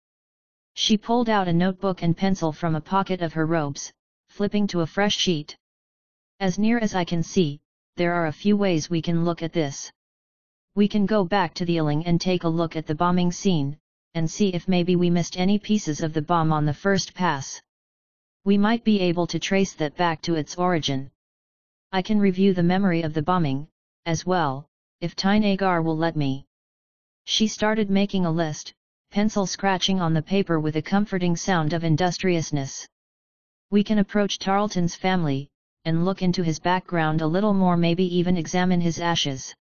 She 0.75 0.97
pulled 0.97 1.27
out 1.27 1.49
a 1.49 1.53
notebook 1.53 2.01
and 2.01 2.15
pencil 2.15 2.53
from 2.53 2.75
a 2.75 2.81
pocket 2.81 3.21
of 3.21 3.33
her 3.33 3.45
robes, 3.45 3.91
flipping 4.29 4.67
to 4.67 4.81
a 4.81 4.87
fresh 4.87 5.17
sheet. 5.17 5.57
As 6.39 6.57
near 6.57 6.79
as 6.79 6.95
I 6.95 7.03
can 7.03 7.23
see, 7.23 7.59
there 7.97 8.13
are 8.13 8.27
a 8.27 8.31
few 8.43 8.55
ways 8.55 8.89
we 8.89 9.01
can 9.01 9.25
look 9.25 9.43
at 9.43 9.51
this. 9.51 9.91
We 10.75 10.87
can 10.87 11.05
go 11.05 11.25
back 11.25 11.53
to 11.55 11.65
the 11.65 11.73
Ealing 11.73 12.05
and 12.05 12.21
take 12.21 12.45
a 12.45 12.49
look 12.49 12.77
at 12.77 12.87
the 12.87 12.95
bombing 12.95 13.33
scene, 13.33 13.77
and 14.13 14.31
see 14.31 14.53
if 14.53 14.69
maybe 14.69 14.95
we 14.95 15.09
missed 15.09 15.37
any 15.37 15.59
pieces 15.59 16.01
of 16.01 16.13
the 16.13 16.21
bomb 16.21 16.53
on 16.53 16.65
the 16.65 16.73
first 16.73 17.13
pass. 17.13 17.61
We 18.45 18.57
might 18.57 18.85
be 18.85 19.01
able 19.01 19.27
to 19.27 19.39
trace 19.39 19.73
that 19.73 19.97
back 19.97 20.21
to 20.21 20.35
its 20.35 20.55
origin. 20.55 21.11
I 21.91 22.01
can 22.01 22.19
review 22.19 22.53
the 22.53 22.63
memory 22.63 23.01
of 23.01 23.13
the 23.13 23.21
bombing, 23.21 23.69
as 24.05 24.25
well, 24.25 24.67
if 24.99 25.15
Tyne 25.15 25.57
will 25.59 25.97
let 25.97 26.15
me. 26.15 26.45
She 27.25 27.47
started 27.47 27.89
making 27.89 28.25
a 28.25 28.31
list, 28.31 28.73
pencil 29.09 29.45
scratching 29.45 30.01
on 30.01 30.13
the 30.13 30.21
paper 30.21 30.59
with 30.59 30.75
a 30.75 30.81
comforting 30.81 31.35
sound 31.35 31.73
of 31.73 31.83
industriousness. 31.83 32.87
We 33.71 33.83
can 33.83 33.99
approach 33.99 34.37
Tarleton's 34.37 34.95
family, 34.95 35.49
and 35.85 36.03
look 36.03 36.21
into 36.21 36.43
his 36.43 36.59
background 36.59 37.21
a 37.21 37.27
little 37.27 37.53
more 37.53 37.77
maybe 37.77 38.03
even 38.17 38.37
examine 38.37 38.81
his 38.81 38.99
ashes. 38.99 39.55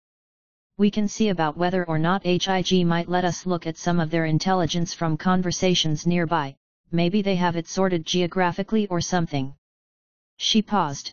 We 0.78 0.90
can 0.90 1.08
see 1.08 1.28
about 1.28 1.56
whether 1.56 1.84
or 1.84 1.98
not 1.98 2.24
HIG 2.24 2.84
might 2.84 3.08
let 3.08 3.24
us 3.24 3.46
look 3.46 3.66
at 3.66 3.78
some 3.78 4.00
of 4.00 4.10
their 4.10 4.26
intelligence 4.26 4.92
from 4.92 5.16
conversations 5.16 6.06
nearby, 6.06 6.56
maybe 6.90 7.22
they 7.22 7.36
have 7.36 7.56
it 7.56 7.68
sorted 7.68 8.04
geographically 8.04 8.86
or 8.88 9.00
something. 9.00 9.54
She 10.38 10.60
paused. 10.60 11.12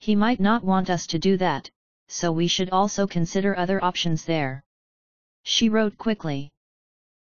He 0.00 0.16
might 0.16 0.40
not 0.40 0.64
want 0.64 0.88
us 0.88 1.06
to 1.08 1.18
do 1.18 1.36
that, 1.36 1.70
so 2.08 2.32
we 2.32 2.46
should 2.46 2.70
also 2.70 3.06
consider 3.06 3.54
other 3.56 3.84
options 3.84 4.24
there. 4.24 4.64
She 5.42 5.68
wrote 5.68 5.98
quickly. 5.98 6.50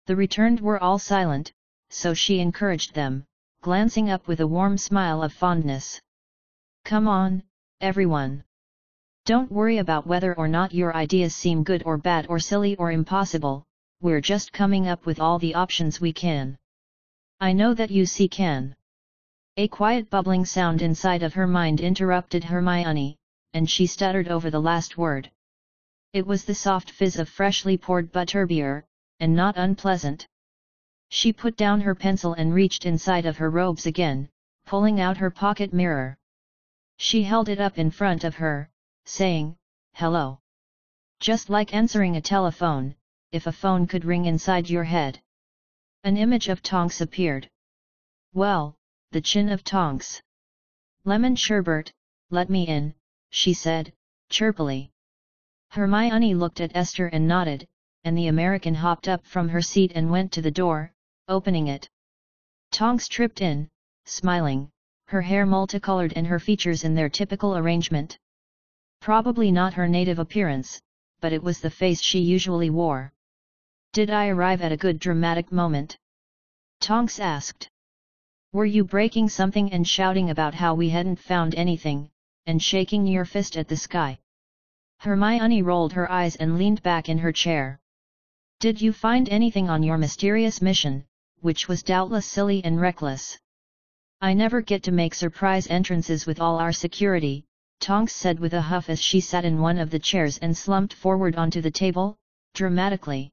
The 0.08 0.16
returned 0.16 0.60
were 0.60 0.82
all 0.82 0.98
silent, 0.98 1.54
so 1.92 2.16
she 2.16 2.40
encouraged 2.40 2.96
them, 2.96 3.26
glancing 3.62 4.10
up 4.10 4.28
with 4.28 4.40
a 4.40 4.48
warm 4.48 4.80
smile 4.80 5.22
of 5.22 5.34
fondness. 5.34 6.02
Come 6.84 7.08
on, 7.08 7.44
everyone. 7.80 8.44
Don't 9.26 9.52
worry 9.52 9.78
about 9.78 10.08
whether 10.08 10.36
or 10.36 10.48
not 10.48 10.74
your 10.74 10.96
ideas 10.96 11.36
seem 11.36 11.64
good 11.64 11.84
or 11.86 11.98
bad 11.98 12.26
or 12.28 12.40
silly 12.40 12.76
or 12.78 12.92
impossible, 12.92 13.64
we're 14.02 14.20
just 14.20 14.52
coming 14.52 14.88
up 14.88 15.06
with 15.06 15.20
all 15.20 15.38
the 15.38 15.56
options 15.56 16.02
we 16.02 16.12
can. 16.12 16.58
I 17.40 17.54
know 17.54 17.74
that 17.76 17.92
you 17.92 18.06
see 18.06 18.28
can. 18.28 18.76
A 19.56 19.68
quiet 19.68 20.10
bubbling 20.10 20.46
sound 20.46 20.82
inside 20.82 21.22
of 21.22 21.36
her 21.36 21.46
mind 21.46 21.80
interrupted 21.80 22.44
Hermione, 22.44 23.20
and 23.54 23.70
she 23.70 23.86
stuttered 23.86 24.28
over 24.28 24.50
the 24.50 24.60
last 24.60 24.98
word. 24.98 25.30
It 26.12 26.26
was 26.26 26.44
the 26.44 26.56
soft 26.56 26.90
fizz 26.90 27.20
of 27.20 27.30
freshly 27.30 27.78
poured 27.78 28.12
butterbeer, 28.12 28.84
and 29.20 29.36
not 29.36 29.56
unpleasant. 29.56 30.28
She 31.10 31.32
put 31.32 31.56
down 31.56 31.82
her 31.82 31.94
pencil 31.94 32.34
and 32.34 32.52
reached 32.52 32.88
inside 32.88 33.28
of 33.28 33.38
her 33.38 33.52
robes 33.52 33.86
again, 33.86 34.28
pulling 34.66 35.00
out 35.00 35.18
her 35.18 35.30
pocket 35.30 35.72
mirror. 35.72 36.18
She 36.98 37.22
held 37.22 37.48
it 37.48 37.60
up 37.60 37.78
in 37.78 37.92
front 37.92 38.24
of 38.24 38.34
her, 38.34 38.72
saying, 39.06 39.56
Hello. 39.94 40.40
Just 41.20 41.52
like 41.52 41.76
answering 41.76 42.16
a 42.16 42.22
telephone, 42.22 42.96
if 43.32 43.46
a 43.46 43.52
phone 43.52 43.86
could 43.86 44.04
ring 44.04 44.26
inside 44.26 44.68
your 44.68 44.86
head. 44.86 45.22
An 46.04 46.18
image 46.18 46.50
of 46.50 46.64
Tonks 46.64 47.02
appeared. 47.02 47.48
Well, 48.34 48.76
the 49.14 49.22
chin 49.22 49.50
of 49.50 49.64
Tonks. 49.64 50.24
Lemon 51.06 51.36
sherbet, 51.36 51.94
let 52.32 52.50
me 52.50 52.66
in, 52.66 52.96
she 53.30 53.54
said, 53.54 53.94
chirpily. 54.30 54.90
Hermione 55.70 56.34
looked 56.34 56.60
at 56.60 56.76
Esther 56.76 57.08
and 57.08 57.28
nodded, 57.28 57.68
and 58.04 58.18
the 58.18 58.26
American 58.26 58.74
hopped 58.74 59.08
up 59.08 59.24
from 59.24 59.50
her 59.50 59.62
seat 59.62 59.92
and 59.94 60.10
went 60.10 60.32
to 60.32 60.42
the 60.42 60.50
door, 60.50 60.92
opening 61.28 61.68
it. 61.68 61.88
Tonks 62.72 63.08
tripped 63.08 63.40
in, 63.40 63.70
smiling, 64.06 64.72
her 65.06 65.22
hair 65.22 65.46
multicolored 65.46 66.14
and 66.16 66.26
her 66.26 66.40
features 66.40 66.84
in 66.84 66.96
their 66.96 67.10
typical 67.10 67.56
arrangement. 67.56 68.18
Probably 69.00 69.52
not 69.52 69.76
her 69.76 69.88
native 69.88 70.18
appearance, 70.18 70.82
but 71.22 71.34
it 71.34 71.44
was 71.44 71.60
the 71.60 71.70
face 71.70 72.02
she 72.02 72.18
usually 72.18 72.72
wore. 72.72 73.14
Did 73.92 74.10
I 74.10 74.30
arrive 74.30 74.64
at 74.64 74.72
a 74.72 74.84
good 74.86 74.98
dramatic 74.98 75.52
moment? 75.52 76.00
Tonks 76.80 77.20
asked. 77.20 77.70
Were 78.54 78.66
you 78.66 78.84
breaking 78.84 79.30
something 79.30 79.74
and 79.74 79.88
shouting 79.88 80.30
about 80.30 80.54
how 80.54 80.76
we 80.76 80.90
hadn't 80.90 81.18
found 81.18 81.56
anything, 81.56 82.12
and 82.46 82.62
shaking 82.62 83.08
your 83.08 83.26
fist 83.26 83.58
at 83.58 83.68
the 83.68 83.76
sky? 83.76 84.20
Hermione 85.00 85.64
rolled 85.64 85.94
her 85.94 86.12
eyes 86.12 86.36
and 86.36 86.60
leaned 86.60 86.84
back 86.84 87.10
in 87.10 87.18
her 87.18 87.32
chair. 87.32 87.80
Did 88.60 88.80
you 88.80 88.94
find 88.94 89.28
anything 89.28 89.72
on 89.72 89.82
your 89.82 89.98
mysterious 89.98 90.62
mission, 90.62 91.04
which 91.42 91.68
was 91.68 91.82
doubtless 91.82 92.28
silly 92.28 92.64
and 92.64 92.80
reckless? 92.80 93.40
I 94.22 94.36
never 94.36 94.62
get 94.62 94.84
to 94.84 94.92
make 94.92 95.16
surprise 95.16 95.66
entrances 95.66 96.28
with 96.28 96.40
all 96.40 96.60
our 96.60 96.72
security, 96.72 97.46
Tonks 97.80 98.16
said 98.16 98.40
with 98.40 98.54
a 98.54 98.62
huff 98.62 98.88
as 98.88 99.02
she 99.02 99.20
sat 99.20 99.46
in 99.46 99.62
one 99.62 99.80
of 99.80 99.90
the 99.90 99.98
chairs 99.98 100.38
and 100.38 100.56
slumped 100.56 100.94
forward 100.94 101.36
onto 101.38 101.60
the 101.60 101.72
table, 101.72 102.20
dramatically. 102.54 103.32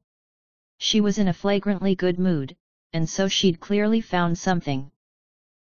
She 0.78 1.02
was 1.02 1.18
in 1.18 1.28
a 1.28 1.35
flagrantly 1.35 1.94
good 1.94 2.18
mood, 2.18 2.56
and 2.94 3.06
so 3.06 3.28
she'd 3.28 3.61
clearly 3.61 4.00
found 4.00 4.38
something. 4.38 4.90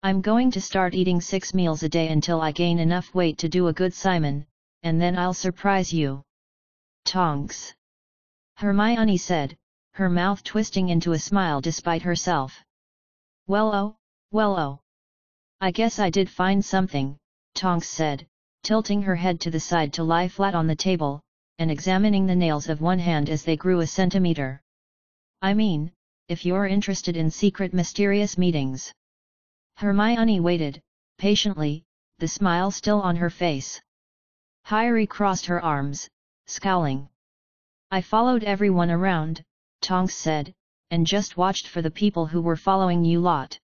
I'm 0.02 0.22
going 0.22 0.50
to 0.52 0.62
start 0.62 0.94
eating 0.94 1.20
six 1.20 1.52
meals 1.52 1.82
a 1.82 1.88
day 1.88 2.08
until 2.08 2.40
I 2.40 2.52
gain 2.52 2.78
enough 2.78 3.14
weight 3.14 3.36
to 3.38 3.50
do 3.50 3.68
a 3.68 3.72
good 3.74 3.92
Simon, 3.92 4.46
and 4.82 4.98
then 4.98 5.18
I'll 5.18 5.34
surprise 5.34 5.92
you. 5.92 6.22
Tonks. 7.04 7.74
Hermione 8.56 9.18
said, 9.18 9.58
her 9.92 10.08
mouth 10.08 10.42
twisting 10.42 10.88
into 10.88 11.12
a 11.12 11.18
smile 11.18 11.60
despite 11.60 12.00
herself. 12.00 12.64
Well 13.46 13.74
oh, 13.74 13.96
well 14.30 14.58
oh. 14.58 14.80
I 15.60 15.70
guess 15.70 15.98
I 15.98 16.08
did 16.08 16.30
find 16.30 16.64
something, 16.64 17.18
Tonks 17.54 17.88
said, 17.90 18.26
tilting 18.62 19.02
her 19.02 19.16
head 19.16 19.38
to 19.42 19.50
the 19.50 19.60
side 19.60 19.92
to 19.94 20.02
lie 20.02 20.28
flat 20.28 20.54
on 20.54 20.66
the 20.66 20.76
table, 20.76 21.20
and 21.58 21.70
examining 21.70 22.24
the 22.24 22.34
nails 22.34 22.70
of 22.70 22.80
one 22.80 23.00
hand 23.00 23.28
as 23.28 23.44
they 23.44 23.56
grew 23.56 23.80
a 23.80 23.86
centimeter. 23.86 24.62
I 25.42 25.52
mean, 25.52 25.92
if 26.28 26.46
you're 26.46 26.66
interested 26.66 27.18
in 27.18 27.30
secret 27.30 27.74
mysterious 27.74 28.38
meetings. 28.38 28.94
Hermione 29.80 30.40
waited, 30.40 30.82
patiently, 31.16 31.86
the 32.18 32.28
smile 32.28 32.70
still 32.70 33.00
on 33.00 33.16
her 33.16 33.30
face. 33.30 33.80
Hyrie 34.62 35.06
crossed 35.06 35.46
her 35.46 35.58
arms, 35.58 36.06
scowling. 36.46 37.08
I 37.90 38.02
followed 38.02 38.44
everyone 38.44 38.90
around, 38.90 39.42
Tonks 39.80 40.14
said, 40.14 40.54
and 40.90 41.06
just 41.06 41.38
watched 41.38 41.66
for 41.66 41.80
the 41.80 41.90
people 41.90 42.26
who 42.26 42.42
were 42.42 42.56
following 42.56 43.06
you 43.06 43.20
lot. 43.20 43.58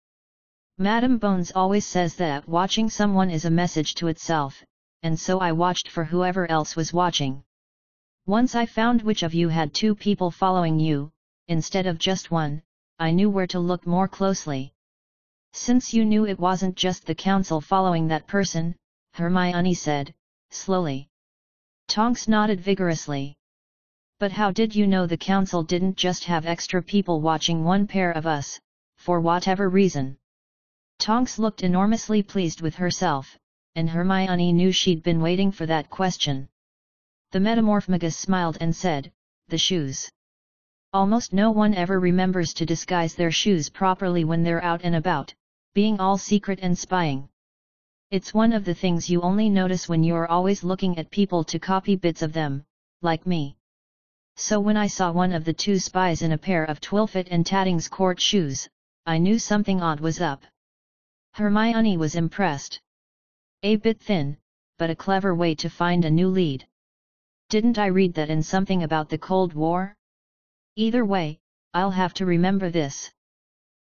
Madam 0.78 1.18
Bones 1.18 1.52
always 1.54 1.86
says 1.86 2.16
that 2.16 2.48
watching 2.48 2.90
someone 2.90 3.30
is 3.30 3.44
a 3.44 3.52
message 3.62 3.94
to 3.96 4.08
itself, 4.08 4.64
and 5.04 5.20
so 5.20 5.40
I 5.40 5.52
watched 5.52 5.90
for 5.90 6.06
whoever 6.06 6.50
else 6.50 6.78
was 6.78 6.94
watching. 6.94 7.44
Once 8.26 8.56
I 8.56 8.66
found 8.66 9.02
which 9.02 9.22
of 9.22 9.34
you 9.34 9.50
had 9.50 9.74
two 9.74 9.94
people 9.94 10.32
following 10.32 10.80
you, 10.80 11.12
instead 11.50 11.86
of 11.86 12.00
just 12.00 12.32
one, 12.32 12.64
I 13.00 13.12
knew 13.12 13.30
where 13.30 13.48
to 13.48 13.60
look 13.60 13.86
more 13.86 14.08
closely. 14.08 14.72
Since 15.58 15.94
you 15.94 16.06
knew 16.06 16.28
it 16.28 16.38
wasn't 16.38 16.76
just 16.76 17.06
the 17.08 17.16
council 17.16 17.60
following 17.60 18.10
that 18.10 18.28
person, 18.28 18.76
Hermione 19.14 19.74
said, 19.74 20.14
slowly. 20.52 21.08
Tonks 21.88 22.28
nodded 22.28 22.62
vigorously. 22.62 23.36
But 24.20 24.34
how 24.34 24.52
did 24.52 24.76
you 24.76 24.86
know 24.86 25.08
the 25.08 25.18
council 25.18 25.64
didn't 25.64 25.96
just 25.98 26.26
have 26.26 26.46
extra 26.46 26.84
people 26.84 27.22
watching 27.22 27.64
one 27.64 27.88
pair 27.88 28.12
of 28.12 28.28
us, 28.28 28.60
for 28.98 29.20
whatever 29.22 29.70
reason? 29.70 30.18
Tonks 31.00 31.40
looked 31.40 31.64
enormously 31.64 32.22
pleased 32.22 32.62
with 32.62 32.76
herself, 32.76 33.36
and 33.76 33.90
Hermione 33.90 34.54
knew 34.54 34.72
she'd 34.72 35.02
been 35.02 35.22
waiting 35.22 35.52
for 35.52 35.66
that 35.66 35.90
question. 35.90 36.48
The 37.32 37.40
Metamorphmagus 37.40 38.18
smiled 38.18 38.58
and 38.60 38.76
said, 38.76 39.12
the 39.48 39.58
shoes. 39.58 40.12
Almost 40.94 41.34
no 41.34 41.50
one 41.50 41.74
ever 41.74 42.00
remembers 42.00 42.54
to 42.56 42.66
disguise 42.66 43.16
their 43.16 43.32
shoes 43.32 43.70
properly 43.70 44.26
when 44.26 44.44
they're 44.44 44.64
out 44.64 44.82
and 44.84 44.96
about, 44.96 45.34
being 45.76 46.00
all 46.00 46.18
secret 46.18 46.60
and 46.62 46.78
spying. 46.78 47.28
It's 48.10 48.34
one 48.34 48.54
of 48.54 48.64
the 48.64 48.74
things 48.74 49.10
you 49.10 49.20
only 49.22 49.50
notice 49.50 49.90
when 49.90 50.06
you're 50.06 50.26
always 50.26 50.64
looking 50.64 50.98
at 50.98 51.12
people 51.12 51.44
to 51.44 51.60
copy 51.60 51.98
bits 51.98 52.22
of 52.22 52.32
them, 52.32 52.64
like 53.02 53.28
me. 53.28 53.58
So 54.38 54.62
when 54.62 54.78
I 54.78 54.88
saw 54.88 55.12
one 55.12 55.34
of 55.34 55.44
the 55.44 55.52
two 55.52 55.78
spies 55.78 56.22
in 56.22 56.32
a 56.32 56.38
pair 56.38 56.64
of 56.64 56.80
Twilfit 56.80 57.28
and 57.30 57.46
Tattings 57.46 57.90
court 57.90 58.22
shoes, 58.22 58.70
I 59.06 59.18
knew 59.18 59.38
something 59.38 59.82
odd 59.82 60.00
was 60.00 60.22
up. 60.22 60.46
Hermione 61.34 61.98
was 61.98 62.16
impressed. 62.16 62.80
A 63.62 63.76
bit 63.76 64.00
thin, 64.00 64.38
but 64.78 64.90
a 64.90 64.96
clever 64.96 65.36
way 65.36 65.56
to 65.56 65.70
find 65.70 66.06
a 66.06 66.10
new 66.10 66.30
lead. 66.30 66.66
Didn't 67.50 67.78
I 67.78 67.88
read 67.88 68.14
that 68.14 68.30
in 68.30 68.44
something 68.44 68.84
about 68.84 69.10
the 69.10 69.18
Cold 69.18 69.54
War? 69.54 69.94
Either 70.78 71.04
way, 71.04 71.42
I'll 71.74 71.92
have 71.92 72.14
to 72.14 72.26
remember 72.26 72.70
this. 72.70 73.12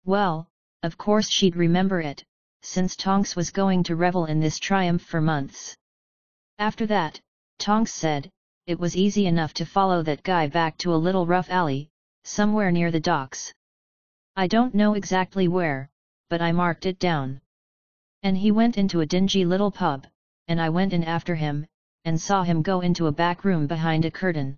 Well, 0.03 0.49
of 0.85 0.97
course 0.97 1.29
she'd 1.29 1.55
remember 1.55 1.99
it, 1.99 2.23
since 2.61 2.95
Tonks 2.95 3.35
was 3.35 3.51
going 3.51 3.83
to 3.83 3.95
revel 3.95 4.25
in 4.25 4.39
this 4.39 4.59
triumph 4.59 5.01
for 5.01 5.19
months. 5.19 5.75
After 6.59 6.85
that, 6.85 7.19
Tonks 7.59 7.91
said, 7.91 8.29
it 8.67 8.79
was 8.79 8.95
easy 8.95 9.27
enough 9.27 9.53
to 9.55 9.65
follow 9.65 10.03
that 10.03 10.23
guy 10.23 10.47
back 10.47 10.77
to 10.77 10.93
a 10.93 11.03
little 11.05 11.25
rough 11.25 11.49
alley, 11.49 11.89
somewhere 12.23 12.71
near 12.71 12.91
the 12.91 12.99
docks. 12.99 13.53
I 14.35 14.47
don't 14.47 14.73
know 14.73 14.93
exactly 14.93 15.47
where, 15.47 15.89
but 16.29 16.41
I 16.41 16.51
marked 16.51 16.85
it 16.85 16.99
down. 16.99 17.41
And 18.23 18.37
he 18.37 18.51
went 18.51 18.77
into 18.77 19.01
a 19.01 19.05
dingy 19.05 19.45
little 19.45 19.71
pub, 19.71 20.07
and 20.47 20.61
I 20.61 20.69
went 20.69 20.93
in 20.93 21.03
after 21.03 21.35
him, 21.35 21.65
and 22.05 22.19
saw 22.19 22.43
him 22.43 22.61
go 22.61 22.81
into 22.81 23.07
a 23.07 23.11
back 23.11 23.43
room 23.43 23.67
behind 23.67 24.05
a 24.05 24.11
curtain. 24.11 24.57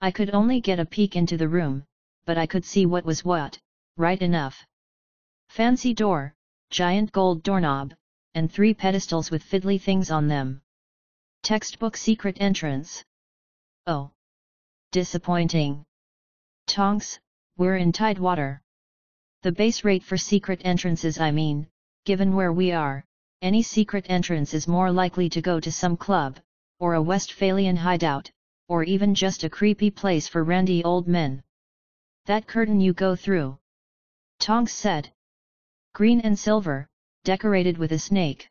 I 0.00 0.10
could 0.10 0.30
only 0.30 0.60
get 0.60 0.80
a 0.80 0.84
peek 0.84 1.16
into 1.16 1.36
the 1.36 1.48
room, 1.48 1.84
but 2.24 2.36
I 2.36 2.46
could 2.46 2.64
see 2.64 2.86
what 2.86 3.04
was 3.04 3.24
what, 3.24 3.58
right 3.96 4.20
enough. 4.20 4.64
Fancy 5.48 5.94
door, 5.94 6.34
giant 6.68 7.12
gold 7.12 7.42
doorknob, 7.42 7.94
and 8.34 8.52
three 8.52 8.74
pedestals 8.74 9.30
with 9.30 9.42
fiddly 9.42 9.80
things 9.80 10.10
on 10.10 10.28
them. 10.28 10.60
Textbook 11.42 11.96
secret 11.96 12.36
entrance. 12.40 13.02
Oh! 13.86 14.10
Disappointing. 14.92 15.84
Tonks, 16.66 17.18
we're 17.56 17.76
in 17.76 17.90
Tidewater. 17.92 18.60
The 19.42 19.52
base 19.52 19.82
rate 19.82 20.02
for 20.02 20.18
secret 20.18 20.60
entrances 20.64 21.18
I 21.18 21.30
mean, 21.30 21.68
given 22.04 22.34
where 22.34 22.52
we 22.52 22.72
are, 22.72 23.02
any 23.40 23.62
secret 23.62 24.04
entrance 24.10 24.52
is 24.52 24.68
more 24.68 24.92
likely 24.92 25.30
to 25.30 25.40
go 25.40 25.58
to 25.58 25.72
some 25.72 25.96
club, 25.96 26.38
or 26.80 26.94
a 26.94 27.02
Westphalian 27.02 27.76
hideout, 27.76 28.30
or 28.68 28.84
even 28.84 29.14
just 29.14 29.42
a 29.44 29.48
creepy 29.48 29.90
place 29.90 30.28
for 30.28 30.44
randy 30.44 30.84
old 30.84 31.08
men. 31.08 31.42
That 32.26 32.46
curtain 32.46 32.80
you 32.80 32.92
go 32.92 33.16
through. 33.16 33.58
Tonks 34.38 34.74
said 34.74 35.12
green 35.96 36.20
and 36.20 36.38
silver, 36.38 36.86
decorated 37.24 37.78
with 37.78 37.90
a 37.90 37.98
snake. 37.98 38.50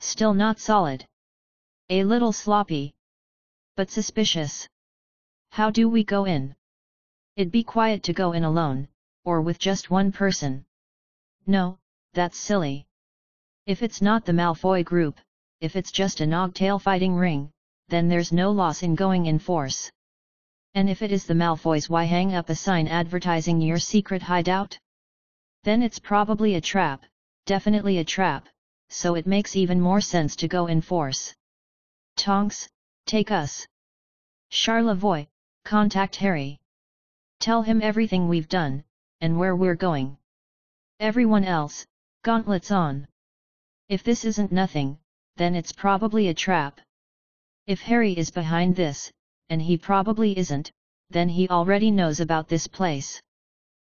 Still 0.00 0.32
not 0.32 0.58
solid. 0.58 1.04
A 1.90 2.04
little 2.04 2.32
sloppy. 2.32 2.94
But 3.76 3.90
suspicious. 3.90 4.66
How 5.50 5.68
do 5.70 5.90
we 5.90 6.04
go 6.04 6.24
in? 6.24 6.56
It'd 7.36 7.52
be 7.52 7.64
quiet 7.64 8.02
to 8.04 8.14
go 8.14 8.32
in 8.32 8.44
alone, 8.44 8.88
or 9.26 9.42
with 9.42 9.58
just 9.58 9.90
one 9.90 10.10
person. 10.10 10.64
No, 11.46 11.76
that's 12.14 12.38
silly. 12.38 12.86
If 13.66 13.82
it's 13.82 14.00
not 14.00 14.24
the 14.24 14.32
Malfoy 14.32 14.86
group, 14.86 15.20
if 15.60 15.76
it's 15.76 15.92
just 15.92 16.22
a 16.22 16.26
Nogtail 16.26 16.80
fighting 16.80 17.14
ring, 17.14 17.50
then 17.88 18.08
there's 18.08 18.32
no 18.32 18.50
loss 18.50 18.82
in 18.82 18.94
going 18.94 19.26
in 19.26 19.38
force. 19.38 19.90
And 20.72 20.88
if 20.88 21.02
it 21.02 21.12
is 21.12 21.26
the 21.26 21.34
Malfoys 21.34 21.90
why 21.90 22.04
hang 22.04 22.34
up 22.34 22.48
a 22.48 22.54
sign 22.54 22.88
advertising 22.88 23.60
your 23.60 23.78
secret 23.78 24.22
hideout? 24.22 24.78
Then 25.64 25.82
it's 25.82 25.98
probably 25.98 26.56
a 26.56 26.60
trap, 26.60 27.06
definitely 27.46 27.96
a 27.96 28.04
trap, 28.04 28.50
so 28.90 29.14
it 29.14 29.26
makes 29.26 29.56
even 29.56 29.80
more 29.80 30.02
sense 30.02 30.36
to 30.36 30.46
go 30.46 30.66
in 30.66 30.82
force. 30.82 31.34
Tonks, 32.16 32.68
take 33.06 33.30
us. 33.30 33.66
Charlevoix, 34.50 35.26
contact 35.64 36.16
Harry. 36.16 36.60
Tell 37.40 37.62
him 37.62 37.80
everything 37.80 38.28
we've 38.28 38.48
done, 38.48 38.84
and 39.22 39.38
where 39.38 39.56
we're 39.56 39.74
going. 39.74 40.18
Everyone 41.00 41.44
else, 41.44 41.86
gauntlets 42.22 42.70
on. 42.70 43.08
If 43.88 44.02
this 44.02 44.26
isn't 44.26 44.52
nothing, 44.52 44.98
then 45.36 45.54
it's 45.54 45.72
probably 45.72 46.28
a 46.28 46.34
trap. 46.34 46.78
If 47.66 47.80
Harry 47.80 48.12
is 48.12 48.30
behind 48.30 48.76
this, 48.76 49.10
and 49.48 49.62
he 49.62 49.78
probably 49.78 50.36
isn't, 50.36 50.70
then 51.08 51.30
he 51.30 51.48
already 51.48 51.90
knows 51.90 52.20
about 52.20 52.48
this 52.48 52.66
place. 52.66 53.22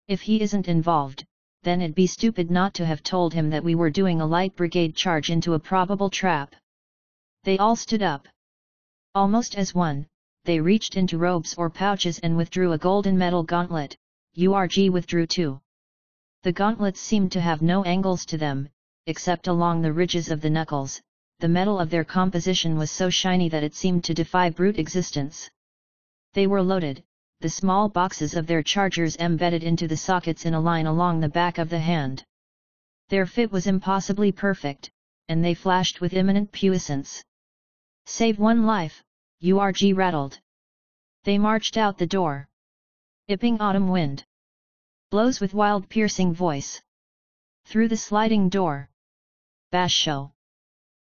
If 0.07 0.23
he 0.23 0.41
isn't 0.41 0.67
involved, 0.67 1.27
then 1.69 1.83
it'd 1.83 1.95
be 1.95 2.07
stupid 2.07 2.51
not 2.51 2.73
to 2.73 2.87
have 2.87 3.03
told 3.03 3.35
him 3.35 3.51
that 3.51 3.63
we 3.63 3.75
were 3.75 3.91
doing 3.91 4.23
a 4.23 4.27
light 4.27 4.57
brigade 4.57 4.97
charge 4.97 5.29
into 5.29 5.53
a 5.53 5.59
probable 5.59 6.09
trap. 6.09 6.55
They 7.45 7.59
all 7.59 7.77
stood 7.77 8.03
up. 8.03 8.27
Almost 9.15 9.55
as 9.55 9.75
one, 9.75 10.07
they 10.45 10.61
reached 10.61 10.97
into 10.97 11.19
robes 11.19 11.55
or 11.59 11.69
pouches 11.69 12.19
and 12.21 12.39
withdrew 12.39 12.73
a 12.73 12.79
golden 12.79 13.19
metal 13.19 13.43
gauntlet, 13.43 13.95
URG 14.35 14.89
withdrew 14.89 15.27
too. 15.27 15.61
The 16.43 16.53
gauntlets 16.53 17.01
seemed 17.01 17.33
to 17.33 17.41
have 17.43 17.61
no 17.61 17.85
angles 17.85 18.25
to 18.27 18.39
them, 18.39 18.71
except 19.07 19.47
along 19.47 19.83
the 19.83 19.93
ridges 19.93 20.31
of 20.31 20.41
the 20.41 20.49
knuckles, 20.49 21.03
the 21.41 21.49
metal 21.49 21.79
of 21.79 21.91
their 21.91 22.05
composition 22.05 22.79
was 22.79 22.91
so 22.91 23.11
shiny 23.11 23.51
that 23.51 23.63
it 23.63 23.75
seemed 23.75 24.05
to 24.05 24.15
defy 24.15 24.49
brute 24.49 24.79
existence. 24.79 25.51
They 26.33 26.47
were 26.47 26.63
loaded, 26.63 27.05
the 27.41 27.49
small 27.49 27.89
boxes 27.89 28.35
of 28.35 28.47
their 28.47 28.63
chargers 28.63 29.17
embedded 29.19 29.63
into 29.63 29.87
the 29.87 29.97
sockets 29.97 30.45
in 30.45 30.55
a 30.55 30.61
line 30.61 30.87
along 30.87 31.21
the 31.21 31.29
back 31.29 31.59
of 31.59 31.71
the 31.71 31.79
hand. 31.79 32.25
Their 33.11 33.27
fit 33.27 33.53
was 33.53 33.67
impossibly 33.67 34.33
perfect, 34.33 34.91
and 35.29 35.45
they 35.45 35.55
flashed 35.55 36.01
with 36.01 36.15
imminent 36.15 36.51
puissance. 36.51 37.23
Save 38.07 38.39
one 38.39 38.67
life, 38.67 39.05
URG 39.41 39.97
rattled. 39.97 40.41
They 41.25 41.39
marched 41.39 41.77
out 41.77 41.97
the 41.97 42.07
door. 42.07 42.49
Ipping 43.29 43.61
autumn 43.61 43.89
wind. 43.89 44.25
Blows 45.11 45.41
with 45.41 45.55
wild 45.55 45.89
piercing 45.89 46.35
voice. 46.35 46.83
Through 47.67 47.89
the 47.89 47.97
sliding 47.97 48.49
door. 48.49 48.91
Bashō. 49.73 50.33